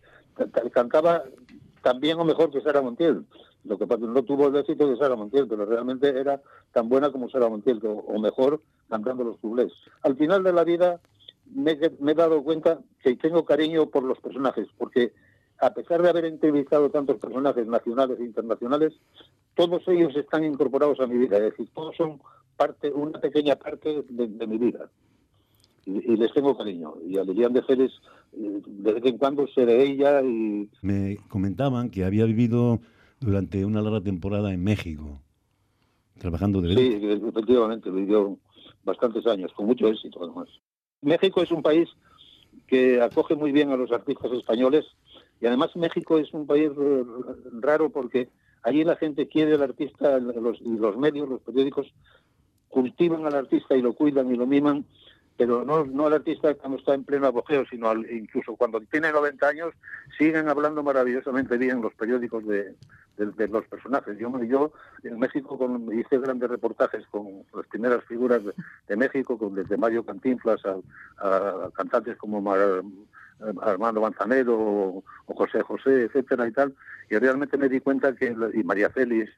[0.72, 1.24] cantaba
[1.82, 3.26] también o mejor que Sara Montiel.
[3.66, 6.42] Lo que pasa no tuvo el éxito de Sara Montiel, pero realmente era
[6.74, 9.72] tan buena como Sara Montiel, o mejor cantando los cuplés.
[10.02, 11.00] Al final de la vida
[11.54, 15.14] me, me he dado cuenta que tengo cariño por los personajes, porque
[15.60, 18.94] a pesar de haber entrevistado tantos personajes nacionales e internacionales,
[19.56, 22.20] todos ellos están incorporados a mi vida, es decir, todos son
[22.58, 24.90] parte, una pequeña parte de, de mi vida.
[25.86, 26.94] Y, y, les tengo cariño.
[27.06, 27.94] Y a Lilian de Félix,
[28.34, 30.70] eh, de vez en cuando sé de ella y...
[30.82, 32.80] Me comentaban que había vivido
[33.20, 35.20] durante una larga temporada en México,
[36.20, 36.76] trabajando de...
[36.76, 38.38] Sí, efectivamente, vivió
[38.84, 40.48] bastantes años, con mucho éxito además.
[41.02, 41.90] México es un país
[42.68, 44.86] que acoge muy bien a los artistas españoles
[45.44, 46.72] y además México es un país
[47.60, 48.30] raro porque
[48.62, 51.94] allí la gente quiere al artista, los, los medios, los periódicos
[52.70, 54.86] cultivan al artista y lo cuidan y lo miman,
[55.36, 59.46] pero no, al artista cuando está en pleno apogeo, sino al, incluso cuando tiene 90
[59.46, 59.74] años,
[60.18, 62.74] siguen hablando maravillosamente bien los periódicos de,
[63.18, 64.18] los personajes.
[64.18, 64.72] Yo, yo
[65.04, 65.60] en México
[65.92, 68.44] hice grandes reportajes con las primeras figuras
[68.88, 72.42] de, México, con, desde Mario Cantinflas a, cantantes como
[73.62, 76.74] Armando Manzanero o, José José, etcétera y tal,
[77.10, 79.32] y realmente me di cuenta que, y María Félix,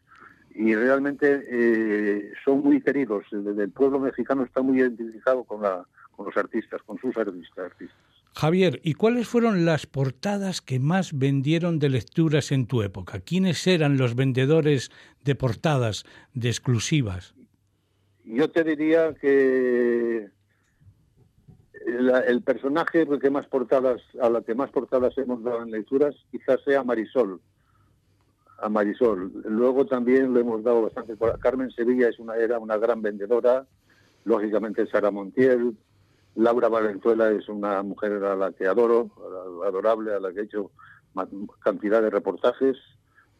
[0.54, 3.26] y realmente eh, son muy queridos.
[3.32, 5.86] El, pueblo mexicano está muy identificado con, la,
[6.16, 7.72] con los artistas, con sus artistas.
[8.36, 13.20] Javier, ¿y cuáles fueron las portadas que más vendieron de lecturas en tu época?
[13.20, 14.92] ¿Quiénes eran los vendedores
[15.24, 17.34] de portadas, de exclusivas?
[18.26, 20.30] Yo te diría que
[21.86, 26.60] el personaje que más portadas, a la que más portadas hemos dado en lecturas quizás
[26.64, 27.40] sea Marisol.
[28.60, 29.32] A Marisol.
[29.46, 31.16] Luego también lo hemos dado bastante.
[31.40, 33.66] Carmen Sevilla es una, era una gran vendedora.
[34.24, 35.78] Lógicamente Sara Montiel,
[36.36, 39.12] Laura Valenzuela es una mujer a la que adoro,
[39.66, 40.72] adorable, a la que he hecho
[41.60, 42.78] cantidad de reportajes,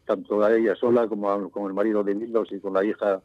[0.06, 3.20] tanto a ella sola como con el marido de Mildos y con la hija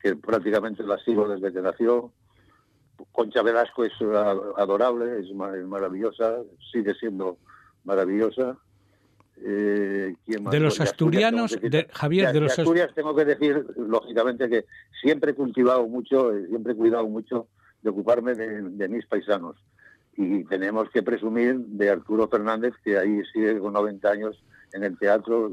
[0.00, 2.10] que prácticamente la sigo desde que nació.
[3.12, 3.92] Concha Velasco es
[4.56, 6.38] adorable, es maravillosa,
[6.72, 7.38] sigue siendo
[7.84, 8.58] maravillosa.
[9.38, 14.64] Eh, de los asturianos, de, Javier, de, los Asturias tengo que decir, lógicamente, que
[15.00, 17.48] siempre he cultivado mucho, eh, siempre he cuidado mucho
[17.82, 19.56] de ocuparme de, mis paisanos.
[20.16, 24.42] Y tenemos que presumir de Arturo Fernández, que ahí sigue con 90 años
[24.72, 25.52] en el teatro,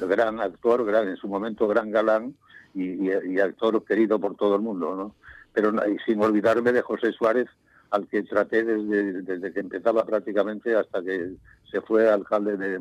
[0.00, 2.34] gran actor, gran, en su momento gran galán
[2.74, 4.96] y, actor querido por todo el mundo.
[4.96, 5.14] ¿no?
[5.54, 5.72] Pero
[6.04, 7.48] sin olvidarme de José Suárez,
[7.90, 11.30] al que traté desde, que empezaba prácticamente hasta que
[11.70, 12.78] se fue alcalde de,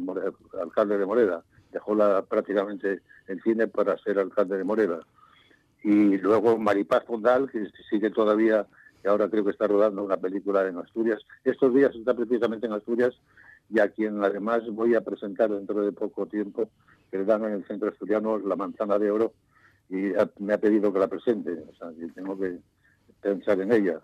[0.61, 1.43] alcalde de Moreda.
[1.71, 4.99] Dejó la, prácticamente el cine para ser alcalde de Moreda
[5.83, 8.65] y luego Maripaz Fondal, que sigue todavía,
[9.03, 11.21] y ahora creo que está rodando una película en Asturias.
[11.43, 13.13] Estos días está precisamente en Asturias
[13.69, 16.69] y a quien además voy a presentar dentro de poco tiempo,
[17.11, 19.33] que le dan en el Centro Asturiano la Manzana de Oro
[19.93, 22.57] y me ha pedido que la presente, o sea, que tengo que
[23.21, 23.99] pensar en ella.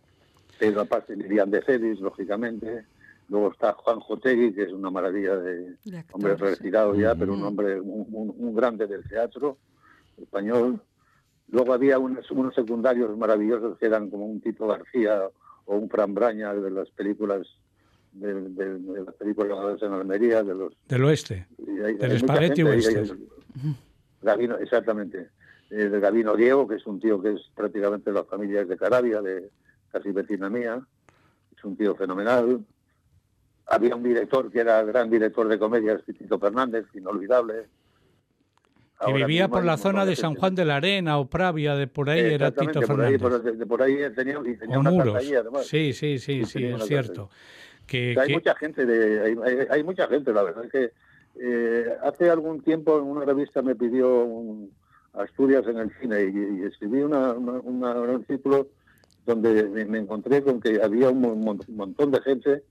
[0.59, 2.85] Pedro aparte Miriam de Cedis, lógicamente.
[3.27, 5.75] Luego está Juan Jotegui, que es una maravilla de,
[6.11, 9.57] hombre retirado ya, pero un hombre, un grande del teatro
[10.17, 10.79] español.
[11.47, 15.23] Luego había unos, secundarios maravillosos que eran como un Tito García
[15.65, 17.47] o un Fran Braña de las películas
[18.11, 18.33] de,
[19.05, 23.03] las películas en Almería, de los del oeste, del espagueti oeste.
[24.21, 25.29] Gavino, exactamente.
[25.71, 28.77] Eh, de Gavino Diego, que es un tío que es prácticamente de las familias de
[28.77, 29.49] Carabia, de
[29.91, 30.81] casi vecina mía,
[31.55, 32.65] es un tío fenomenal.
[33.67, 37.67] Había un director que era gran director de comedias, Tito Fernández, inolvidable
[39.05, 42.09] que vivía por la zona de San Juan de la Arena o Pravia, de por
[42.09, 43.21] ahí era Tito Fernández.
[43.21, 45.23] Por ahí, por, ahí tenía, una muros.
[45.63, 47.29] Sí, sí, sí, sí, es cierto.
[47.87, 50.91] Que, hay mucha gente, de, hay, mucha gente, la verdad es que
[51.41, 54.71] eh, hace algún tiempo en una revista me pidió un
[55.13, 58.67] Asturias en el cine y, escribí una, un artículo
[59.25, 62.63] donde me, encontré con que había un montón de gente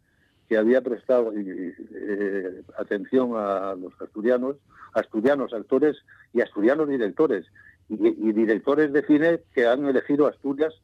[0.48, 4.56] que había prestado eh, atención a los asturianos,
[4.94, 5.96] asturianos actores
[6.32, 7.46] y asturianos directores,
[7.88, 10.74] y, directores de cine que han elegido Asturias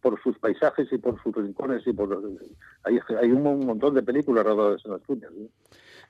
[0.00, 2.22] por sus paisajes y por sus rincones y por
[2.84, 5.32] hay, hay un montón de películas rodadas en Asturias.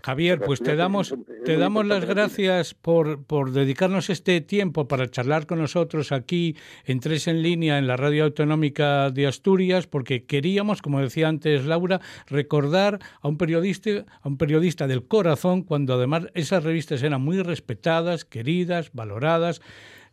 [0.05, 1.15] Javier, pues te damos,
[1.47, 7.01] te damos las gracias por, por dedicarnos este tiempo para charlar con nosotros aquí en
[7.01, 12.03] Tres en Línea en la Radio Autonómica de Asturias, porque queríamos, como decía antes Laura,
[12.27, 17.41] recordar a un periodista, a un periodista del corazón, cuando además esas revistas eran muy
[17.41, 19.63] respetadas, queridas, valoradas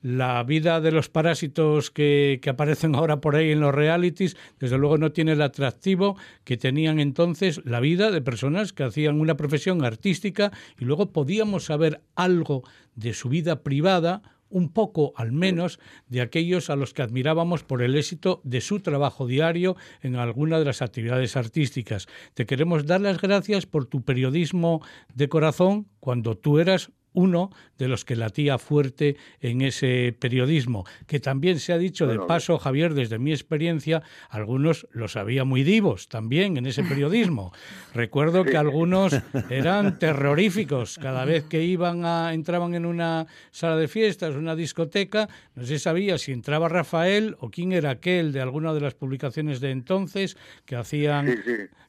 [0.01, 4.77] la vida de los parásitos que, que, aparecen ahora por ahí en los realities, desde
[4.77, 9.37] luego no tiene el atractivo que tenían entonces la vida de personas que hacían una
[9.37, 12.63] profesión artística y luego podíamos saber algo
[12.95, 14.21] de su vida privada
[14.51, 18.81] un poco al menos de aquellos a los que admirábamos por el éxito de su
[18.81, 22.07] trabajo diario en alguna de las actividades artísticas.
[22.33, 24.81] Te queremos dar las gracias por tu periodismo
[25.15, 31.19] de corazón cuando tú eras uno de los que latía fuerte en ese periodismo, que
[31.19, 36.07] también se ha dicho de paso, Javier, desde mi experiencia, algunos los había muy divos
[36.07, 37.51] también en ese periodismo.
[37.93, 39.15] Recuerdo que algunos
[39.49, 40.97] eran terroríficos.
[40.97, 45.79] Cada vez que iban a, entraban en una sala de fiestas, una discoteca, no se
[45.79, 50.37] sabía si entraba Rafael o quién era aquel de alguna de las publicaciones de entonces
[50.65, 51.35] que hacían,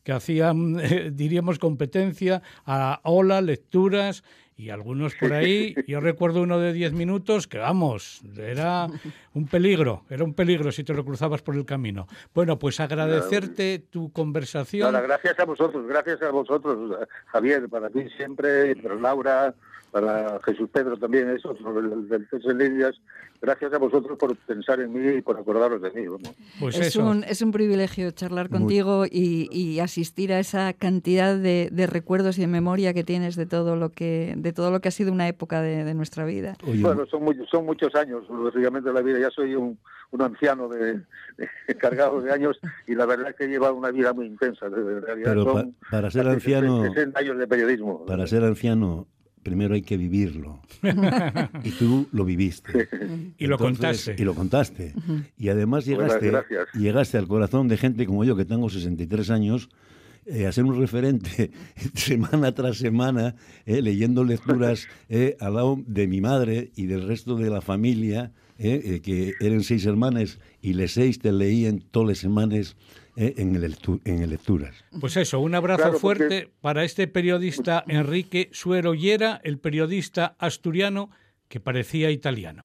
[0.03, 0.81] que hacían
[1.13, 4.25] diríamos, competencia a Hola, lecturas
[4.63, 8.87] y algunos por ahí, yo recuerdo uno de 10 minutos que vamos, era
[9.35, 12.07] un peligro, era un peligro si te lo cruzabas por el camino.
[12.33, 14.95] Bueno, pues agradecerte tu conversación.
[15.03, 16.97] gracias a vosotros, gracias a vosotros,
[17.27, 19.55] Javier, para ti siempre, para Laura,
[19.93, 22.99] para Jesús Pedro también, eso, del en líneas.
[23.43, 26.07] Gracias a vosotros por pensar en mí y por acordaros de mí.
[26.59, 32.39] Pues es, Un, es un privilegio charlar contigo y, asistir a esa cantidad de, recuerdos
[32.39, 35.13] y de memoria que tienes de todo lo que de todo lo que ha sido
[35.13, 36.57] una época de, nuestra vida.
[36.65, 39.19] Bueno, son, son muchos años, lógicamente, la vida.
[39.19, 39.79] Ya soy un,
[40.13, 41.03] un anciano de,
[41.79, 44.67] cargado de años y la verdad es que he llevado una vida muy intensa.
[44.71, 46.85] Pero para ser anciano...
[47.15, 48.07] años de periodismo.
[48.07, 49.07] Para ser anciano
[49.43, 50.61] primero hay que vivirlo.
[51.65, 52.89] y tú lo viviste.
[53.39, 54.17] y lo contaste.
[54.19, 54.95] Y lo contaste.
[55.37, 56.33] Y además llegaste,
[56.75, 59.69] llegaste al corazón de gente como yo, que tengo 63 años,
[60.25, 61.51] eh, a ser un referente
[61.95, 63.35] semana tras semana,
[63.67, 68.33] eh, leyendo lecturas eh, al lado de mi madre y del resto de la familia,
[68.59, 72.77] que eran seis hermanas, y les seis te leían todas las semanas
[73.17, 74.75] eh, en, el, en lecturas.
[75.01, 81.11] Pues eso, un abrazo fuerte para este periodista Enrique Suero Yera, el periodista asturiano
[81.49, 82.63] que parecía italiano.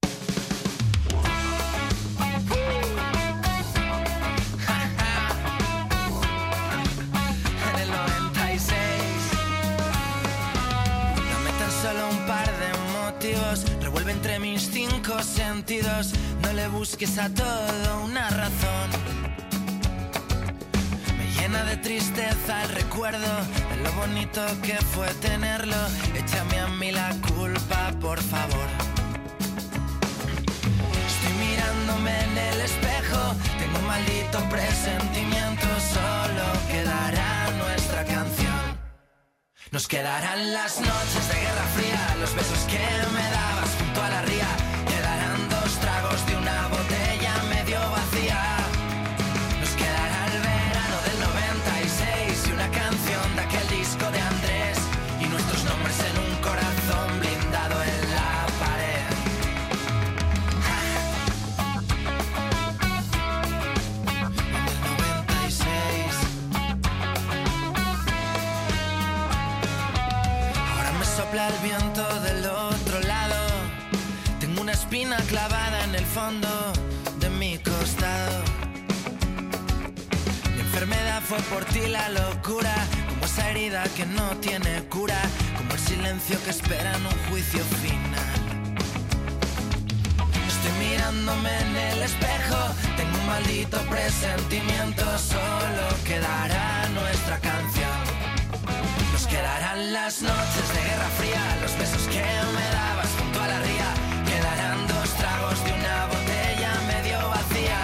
[13.81, 16.13] revuelve entre mis cinco sentidos.
[16.41, 19.36] No le busques a todo una razón
[21.47, 23.31] llena de tristeza el recuerdo
[23.69, 25.77] de lo bonito que fue tenerlo.
[26.13, 28.67] Échame a mí la culpa, por favor.
[31.07, 33.21] Estoy mirándome en el espejo,
[33.59, 38.61] tengo un maldito presentimiento, solo quedará nuestra canción.
[39.71, 42.85] Nos quedarán las noches de guerra fría, los besos que
[43.15, 44.47] me dabas junto a la ría,
[71.45, 73.35] el viento del otro lado.
[74.39, 76.49] Tengo una espina clavada en el fondo
[77.19, 78.43] de mi costado.
[80.55, 82.73] Mi enfermedad fue por ti la locura,
[83.07, 85.21] como esa herida que no tiene cura,
[85.57, 88.39] como el silencio que espera un juicio final.
[90.47, 92.59] Estoy mirándome en el espejo,
[92.95, 97.96] tengo un maldito presentimiento, solo quedará nuestra canción.
[99.37, 102.25] Quedarán las noches de guerra fría, los besos que
[102.57, 103.89] me dabas junto a la ría.
[104.25, 107.79] Quedarán dos tragos de una botella medio vacía.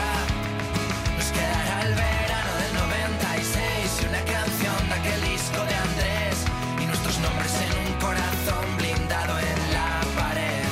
[1.15, 6.37] Nos quedará el verano del 96 y una canción de aquel disco de Andrés.
[6.81, 10.65] Y nuestros nombres en un corazón blindado en la pared.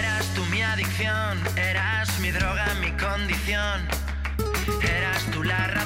[0.00, 3.88] Eras tú mi adicción, eras mi droga, mi condición.
[4.82, 5.83] Eras tú la razón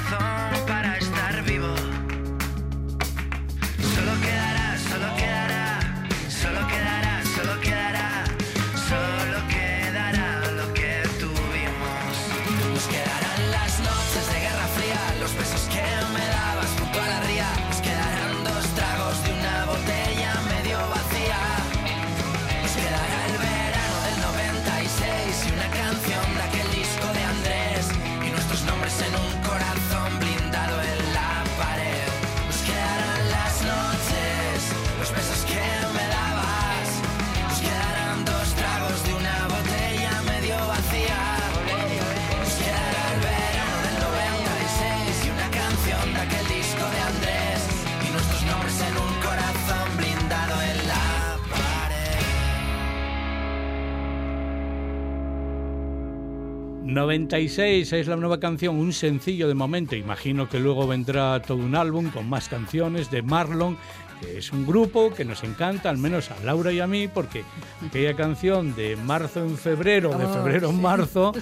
[56.99, 59.94] 96 es la nueva canción, un sencillo de momento.
[59.94, 63.78] Imagino que luego vendrá todo un álbum con más canciones de Marlon,
[64.20, 67.44] que es un grupo que nos encanta, al menos a Laura y a mí, porque
[67.86, 71.32] aquella canción de marzo en febrero, de oh, febrero en marzo,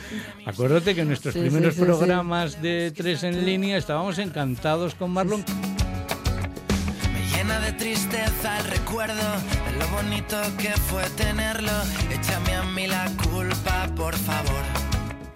[0.44, 5.42] acuérdate que en nuestros primeros programas de tres en línea estábamos encantados con Marlon
[7.60, 11.72] de tristeza el recuerdo de lo bonito que fue tenerlo.
[12.10, 14.85] Échame a mí la culpa, por favor.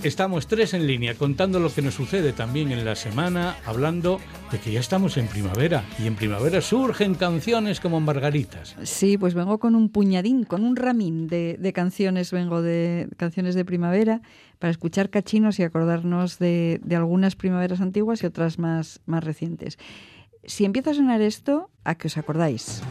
[0.03, 4.19] Estamos tres en línea contando lo que nos sucede también en la semana, hablando
[4.51, 8.77] de que ya estamos en primavera y en primavera surgen canciones como Margaritas.
[8.83, 13.67] Sí, pues vengo con un puñadín, con un ramín de, canciones, vengo de canciones de
[13.67, 14.23] primavera
[14.59, 19.79] para escuchar cachinos y acordarnos de, algunas primaveras antiguas y otras más, más recientes.
[20.45, 22.83] Si empieza a sonar esto, ¿a qué os acordáis?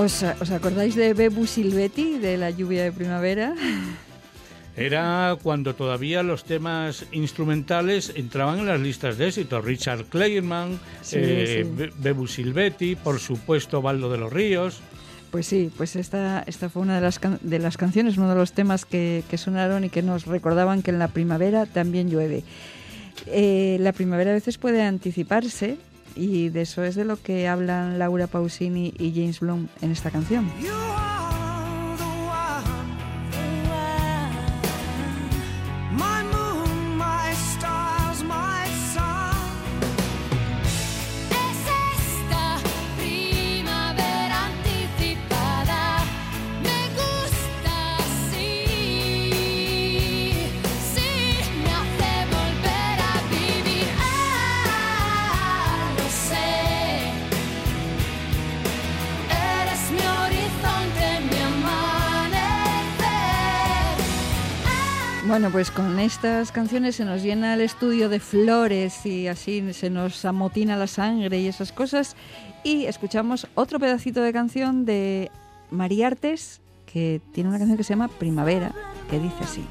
[0.00, 3.54] ¿Os, os acordáis de Bebu Silvetti, de la lluvia de primavera?
[4.76, 9.60] Era cuando todavía los temas instrumentales entraban en las listas de éxito.
[9.60, 11.90] Richard Clayman, Sí, eh, sí.
[11.98, 14.80] Bebu Silvetti, por supuesto Baldo de los Ríos.
[15.30, 18.36] Pues sí, pues esta, esta fue una de las, can- de las canciones, uno de
[18.36, 22.42] los temas que, que sonaron y que nos recordaban que en la primavera también llueve.
[23.26, 25.76] Eh, la primavera a veces puede anticiparse
[26.20, 30.10] y de eso es de lo que hablan Laura Pausini y James Bloom en esta
[30.10, 30.50] canción.
[65.30, 69.88] Bueno, pues con estas canciones se nos llena el estudio de flores y así se
[69.88, 72.16] nos amotina la sangre y esas cosas.
[72.64, 75.30] Y escuchamos otro pedacito de canción de
[75.70, 78.72] María Artes, que tiene una canción que se llama Primavera,
[79.08, 79.64] que dice así.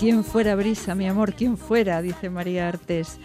[0.00, 1.34] ¿Quién fuera Brisa, mi amor?
[1.34, 2.00] ¿Quién fuera?
[2.00, 3.18] Dice María Artes.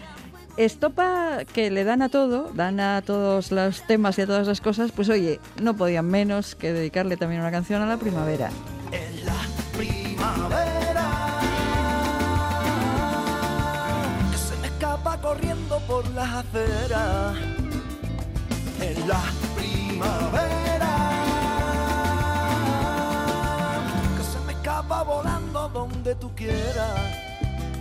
[0.58, 4.60] Estopa que le dan a todo, dan a todos los temas y a todas las
[4.60, 8.50] cosas, pues oye, no podían menos que dedicarle también una canción a la primavera.
[8.92, 9.40] En la
[9.74, 11.08] primavera
[14.30, 17.38] que se me escapa corriendo por las aceras.
[18.82, 19.22] En la
[19.56, 20.94] primavera
[24.18, 26.98] que se me escapa volando donde tú quieras.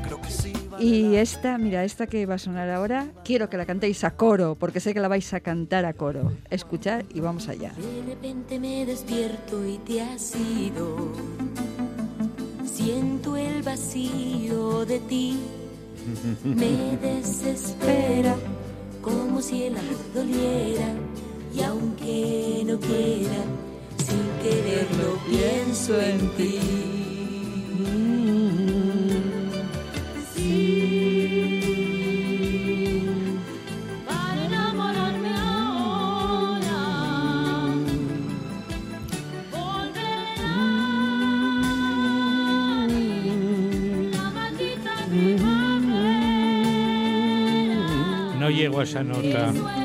[0.04, 0.54] Creo que sí.
[0.80, 4.56] Y esta, mira, esta que va a sonar ahora, quiero que la cantéis a coro,
[4.56, 6.32] porque sé que la vais a cantar a coro.
[6.50, 7.72] Escuchad y vamos allá.
[7.78, 11.14] De repente me despierto y te has ido.
[12.66, 15.40] Siento el vacío de ti.
[16.44, 18.36] Me desespera
[19.02, 20.94] como si el amor doliera.
[21.54, 23.44] Y aunque no quiera,
[23.98, 27.25] sin quererlo pienso en ti.
[48.56, 49.85] Llego a esa nota.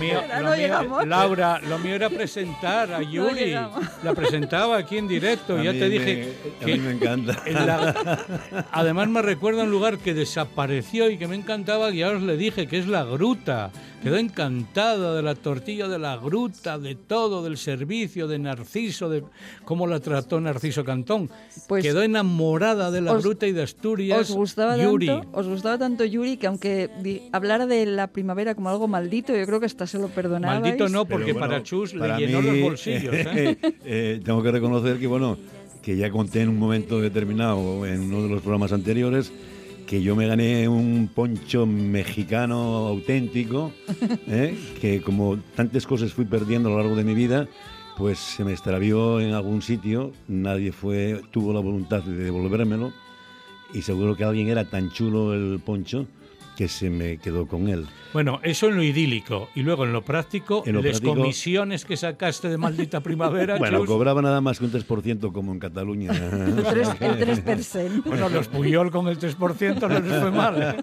[0.00, 1.06] Mío, lo no mío-.
[1.06, 3.34] Laura, lo mío era presentar a Yuri.
[3.46, 3.84] llegamos.
[4.02, 5.56] la presentaba aquí en directo.
[5.58, 7.42] A ya mí te me- dije a que mí me encanta.
[7.46, 8.24] en la-
[8.72, 12.36] además me recuerda un lugar que desapareció y que me encantaba y ahora os le
[12.36, 13.70] dije que es la gruta.
[14.02, 19.24] Quedó encantada de la tortilla de la gruta, de todo, del servicio, de Narciso, de
[19.64, 21.28] cómo la trató Narciso Cantón.
[21.66, 24.30] Pues- Quedó enamorada de la os- gruta y de Asturias.
[24.30, 25.06] Os gustaba Yuri.
[25.06, 29.44] tanto, os gustaba tanto Yuri que aunque hablara de la primavera como algo maldito, yo
[29.46, 30.60] creo que hasta se lo perdonaba.
[30.60, 33.14] Maldito no, porque bueno, para Chus le para llenó mí, los bolsillos.
[33.14, 33.58] ¿eh?
[33.84, 35.38] eh, tengo que reconocer que, bueno,
[35.82, 39.32] que ya conté en un momento determinado, en uno de los programas anteriores,
[39.86, 43.72] que yo me gané un poncho mexicano auténtico,
[44.28, 44.56] ¿eh?
[44.80, 47.46] que como tantas cosas fui perdiendo a lo largo de mi vida,
[47.96, 52.92] pues se me extravió en algún sitio, nadie fue, tuvo la voluntad de devolvérmelo
[53.72, 56.06] y seguro que alguien era tan chulo el poncho
[56.56, 57.86] que se me quedó con él.
[58.12, 59.50] Bueno, eso en lo idílico.
[59.54, 63.56] Y luego en lo práctico, En lo las práctico- comisiones que sacaste de maldita primavera,
[63.58, 63.86] Bueno, Chus.
[63.88, 66.12] cobraba nada más que un 3% como en Cataluña.
[66.12, 66.96] El 3%.
[67.00, 68.02] El 3%.
[68.04, 70.62] Bueno, los Puyol con el 3% no les fue mal.
[70.62, 70.76] ¿eh?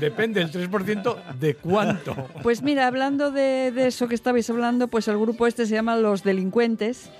[0.00, 2.14] Depende el 3% de cuánto.
[2.42, 5.96] Pues mira, hablando de, de eso que estabais hablando, pues el grupo este se llama
[5.96, 7.10] Los Delincuentes.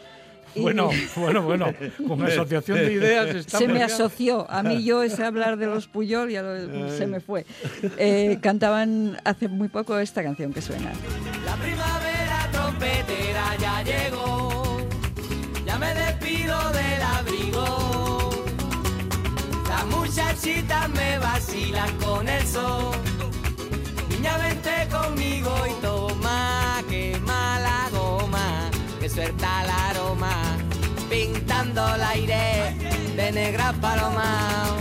[0.56, 1.74] Bueno, bueno, bueno.
[2.06, 4.50] Con asociación de ideas estamos se me asoció.
[4.50, 7.44] A mí yo ese hablar de los Puyol ya lo- se me fue.
[7.98, 10.90] Eh, cantaban hace muy poco esta canción que suena.
[11.44, 14.78] La primavera trompetera ya llegó,
[15.66, 18.30] ya me despido del abrigo.
[19.68, 22.94] Las muchachitas me vacilan con el sol.
[24.10, 28.70] Niña, vente conmigo y toma, quema la goma,
[29.00, 29.70] que suelta el
[31.94, 32.74] el aire
[33.16, 34.76] de negra paloma.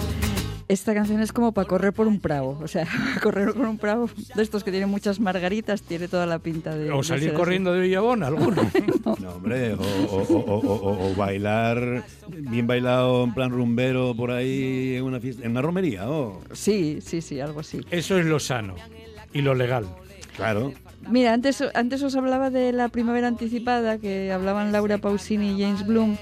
[0.68, 2.60] Esta canción es como para correr por un prado.
[2.62, 2.86] O sea,
[3.24, 6.92] correr por un prado de estos que tienen muchas margaritas, tiene toda la pinta de.
[6.92, 7.38] O de salir así.
[7.38, 8.62] corriendo de Villabona, alguno.
[9.22, 14.32] No, hombre, o, o- o- o- o- o bailar bien bailado en plan rumbero por
[14.32, 17.80] ahí en una fiesta, en una romería, oh, Sí, sí, sí, algo así.
[17.90, 18.76] Eso es lo sano
[19.34, 19.86] y lo legal.
[20.36, 20.74] claro.
[21.10, 25.88] Mira, antes, antes os hablaba de la primavera anticipada, que hablaban Laura Pausini y James
[25.88, 26.18] Bloom,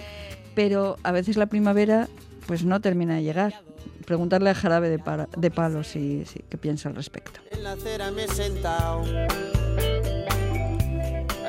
[0.56, 2.08] pero a veces la primavera
[2.48, 3.62] pues no termina de llegar.
[4.06, 7.40] Preguntarle a Jarabe de, Para- de Palo si, si- qué piensa al respecto.
[7.52, 9.28] En la acera me he sentado a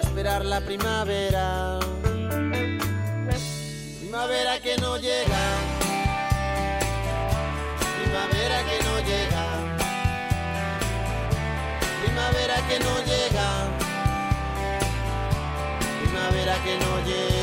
[0.02, 1.78] esperar la primavera.
[4.00, 5.42] Primavera que no llega.
[8.02, 9.44] Primavera que no llega.
[12.02, 13.48] Primavera que no llega.
[16.02, 17.35] Primavera que no llega.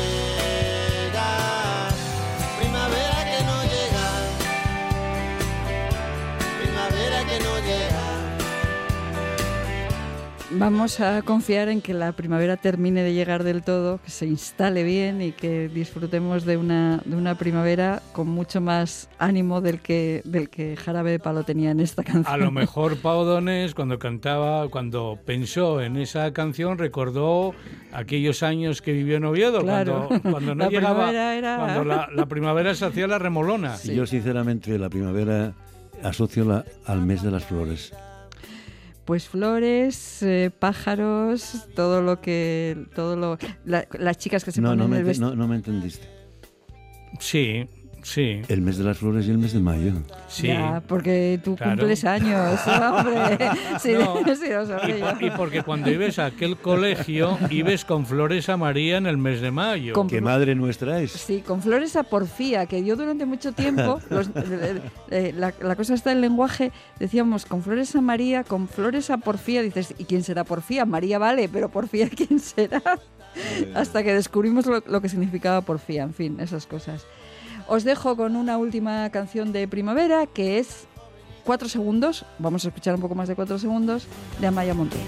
[10.56, 14.84] Vamos a confiar en que la primavera termine de llegar del todo, que se instale
[14.84, 20.22] bien y que disfrutemos de una, de una primavera con mucho más ánimo del que,
[20.24, 22.26] del que Jarabe de Palo tenía en esta canción.
[22.32, 27.52] A lo mejor Pau Donés, cuando cantaba, cuando pensó en esa canción, recordó
[27.92, 30.06] aquellos años que vivió en Oviedo, Claro.
[30.06, 33.74] cuando, cuando no La llegaba, primavera era- cuando la, la primavera se hacía la remolona.
[33.82, 35.52] Yo sinceramente la primavera
[36.04, 37.92] asocio la, al mes de las flores.
[39.04, 44.70] Pues flores, eh, pájaros, todo lo que, todo lo, la- las chicas que se No,
[44.70, 45.30] ponen no me, el vestido.
[45.30, 46.08] no, no me entendiste.
[47.20, 47.66] Sí,
[48.04, 49.92] sí, El mes de las flores y el mes de mayo.
[50.28, 50.46] sí.
[50.48, 51.72] Ya, porque tú Claro.
[51.78, 53.38] cumples años, hombre.
[53.80, 54.16] Sí, No.
[54.36, 55.12] sí, lo Y, sabía.
[55.14, 59.16] por- y porque cuando ibas a aquel colegio, ibas con flores a María en el
[59.16, 59.94] mes de mayo.
[59.94, 61.12] Con- ¿Qué madre nuestra es?
[61.12, 64.80] Sí, con flores a porfía, que yo durante mucho tiempo, los- eh,
[65.10, 69.16] eh, la, la cosa está del lenguaje, decíamos con flores a María, con flores a
[69.18, 70.84] porfía, dices, ¿y quién será porfía?
[70.84, 72.82] María vale, pero porfía, ¿quién será?
[73.74, 77.04] Hasta que descubrimos lo, lo que significaba porfía, en fin, esas cosas.
[77.66, 80.86] Os dejo con una última canción de primavera, que es
[81.44, 84.06] Cuatro segundos, vamos a escuchar un poco más de cuatro segundos,
[84.40, 85.02] de Amaya Montero.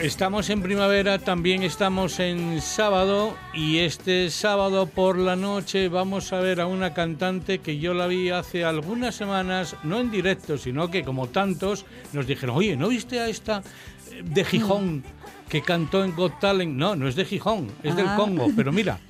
[0.00, 6.38] Estamos en primavera, también estamos en sábado y este sábado por la noche vamos a
[6.38, 10.88] ver a una cantante que yo la vi hace algunas semanas, no en directo, sino
[10.88, 13.64] que como tantos nos dijeron, oye, ¿no viste a esta
[14.12, 15.02] eh, de Gijón
[15.48, 16.76] que cantó en Got Talent?
[16.76, 18.14] No, no es de Gijón, es del Ah.
[18.16, 19.00] Congo, pero mira,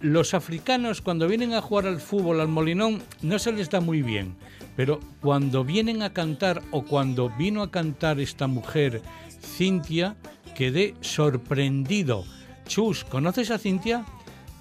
[0.00, 4.00] los africanos cuando vienen a jugar al fútbol al Molinón no se les da muy
[4.00, 4.36] bien,
[4.76, 9.02] pero cuando vienen a cantar o cuando vino a cantar esta mujer,
[9.46, 10.16] Cintia,
[10.54, 12.24] quedé sorprendido.
[12.66, 14.04] Chus, ¿conoces a Cintia?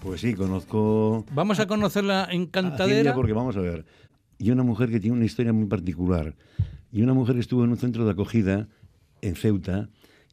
[0.01, 3.13] Pues sí, conozco Vamos a conocerla a Cintia encantadera.
[3.15, 3.85] porque vamos a ver.
[4.37, 6.35] Y una mujer que tiene una historia muy particular.
[6.91, 8.67] Y una mujer que estuvo en un centro de acogida
[9.21, 9.89] en Ceuta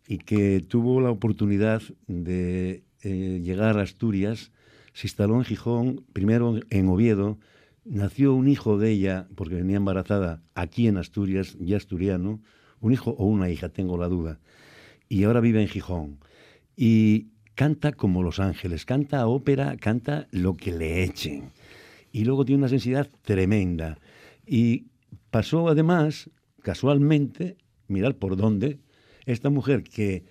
[0.07, 4.53] y que tuvo la oportunidad de eh, llegar a Asturias,
[4.93, 7.39] se instaló en Gijón, primero en Oviedo,
[7.85, 12.41] nació un hijo de ella, porque venía embarazada aquí en Asturias, ya asturiano,
[12.83, 14.39] un hijo o una hija, tengo la duda,
[15.09, 16.19] y ahora vive en Gijón.
[16.77, 21.51] Y canta como Los Ángeles, canta ópera, canta lo que le echen.
[22.13, 23.99] Y luego tiene una sensibilidad tremenda.
[24.47, 24.89] Y
[25.31, 26.31] pasó además,
[26.63, 27.57] casualmente,
[27.89, 28.79] mirar por dónde,
[29.25, 30.25] esta mujer que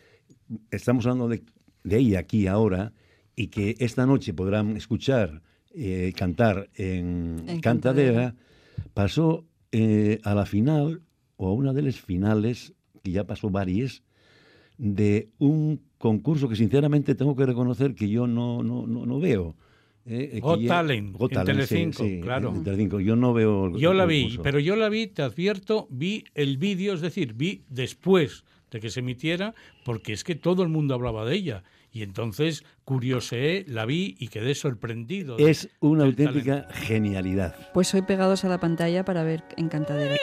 [0.70, 1.42] estamos hablando de,
[1.84, 2.94] de ella aquí ahora
[3.36, 5.42] y que esta noche podrán escuchar
[5.74, 8.36] eh, cantar en, En Cantadera,
[8.94, 11.02] pasó eh, a la final,
[11.42, 12.74] o a una de las finales,
[13.04, 14.04] que ya pasó varias,
[14.78, 19.56] de un concurso que sinceramente tengo que reconocer que yo no, no, no, no veo.
[20.06, 22.54] eh, Got ya- Talent, Got en Talent, sí, Telecinco, sí, claro.
[22.56, 23.00] en Telecinco.
[23.00, 23.68] Yo no veo.
[23.68, 24.44] el- Yo el la vi, concurso.
[24.44, 28.90] pero yo la vi, te advierto, vi el vídeo, es decir, vi después de que
[28.92, 31.64] se emitiera, porque es que todo el mundo hablaba de ella.
[31.92, 35.38] Y entonces curioseé, la vi y quedé sorprendido.
[35.38, 37.56] de- Es una auténtica genialidad.
[37.74, 40.16] Pues hoy pegados a la pantalla para ver Encantadera.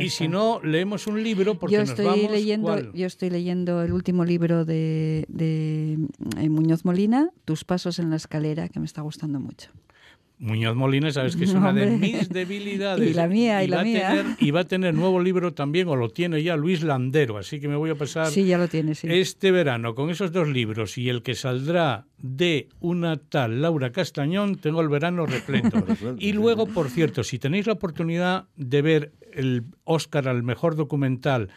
[0.00, 2.30] Y si no, leemos un libro porque yo nos estoy vamos...
[2.30, 2.92] leyendo, ¿cuál?
[2.92, 5.98] yo estoy leyendo el último libro de, de,
[6.38, 9.70] eh, Muñoz Molina, Tus pasos en la escalera, que me está gustando mucho.
[10.42, 13.10] Muñoz Molina, sabes que es una de mis debilidades.
[13.10, 14.08] Y la mía, y la va a mía.
[14.08, 17.60] tener- y va a tener nuevo libro también, o lo tiene ya Luis Landero, así
[17.60, 19.08] que me voy a pasar Sí, ya lo tienes, sí.
[19.10, 24.56] este verano con esos dos libros y el que saldrá de una tal Laura Castañón,
[24.56, 25.84] tengo el verano repleto.
[26.18, 31.50] y luego, por cierto, si tenéis la oportunidad de ver el Oscar al mejor documental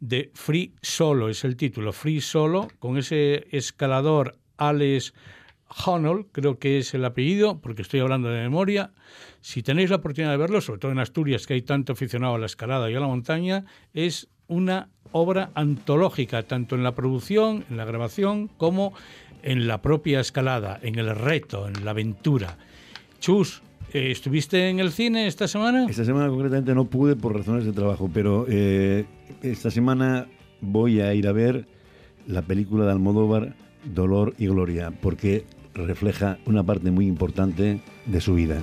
[0.00, 5.14] de Free Solo, es el título, Free Solo, con ese escalador Alex
[5.86, 8.92] Honnold, creo que es el apellido, porque estoy hablando de memoria.
[9.40, 12.38] Si tenéis la oportunidad de verlo, sobre todo en Asturias, que hay tanto aficionado a
[12.38, 17.76] la escalada y a la montaña, es una obra antológica, tanto en la producción, en
[17.76, 18.94] la grabación, como
[19.42, 22.58] en la propia escalada, en el reto, en la aventura.
[23.20, 23.62] Chus,
[23.94, 25.86] eh, ¿estuviste en el cine esta semana?
[25.88, 29.06] Esta semana concretamente no pude por razones de trabajo, pero eh,
[29.42, 30.26] esta semana
[30.60, 31.66] voy a ir a ver
[32.26, 38.34] la película de Almodóvar, Dolor y Gloria, porque refleja una parte muy importante de su
[38.34, 38.60] vida.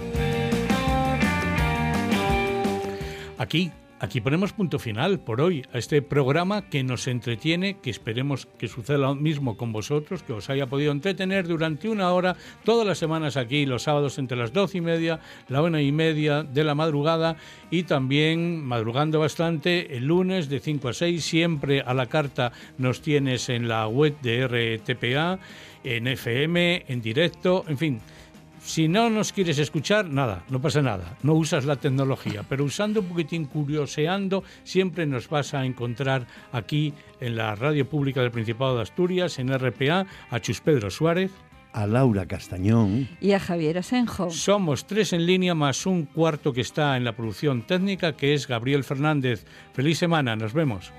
[3.37, 3.71] Aquí,
[4.01, 8.67] aquí ponemos punto final por hoy a este programa que nos entretiene, que esperemos que
[8.67, 12.35] suceda lo mismo con vosotros, que os haya podido entretener durante una hora,
[12.65, 16.41] todas las semanas aquí, los sábados entre las doce y media, la una y media
[16.41, 17.37] de la madrugada
[17.69, 23.01] y también madrugando bastante el lunes de 5 a 6, siempre a la carta nos
[23.01, 25.37] tienes en la web de RTPA,
[25.83, 28.01] en FM, en directo, en fin.
[28.63, 33.01] Si no nos quieres escuchar, nada, no pasa nada, no usas la tecnología, pero usando
[33.01, 38.77] un poquitín, curioseando, siempre nos vas a encontrar aquí en la radio pública del Principado
[38.77, 41.31] de Asturias, en RPA, a Chus Pedro Suárez.
[41.73, 43.09] A Laura Castañón.
[43.19, 44.29] Y a Javier Asenjo.
[44.29, 48.47] Somos tres en línea más un cuarto que está en la producción técnica, que es
[48.47, 49.45] Gabriel Fernández.
[49.73, 50.91] Feliz semana, nos vemos.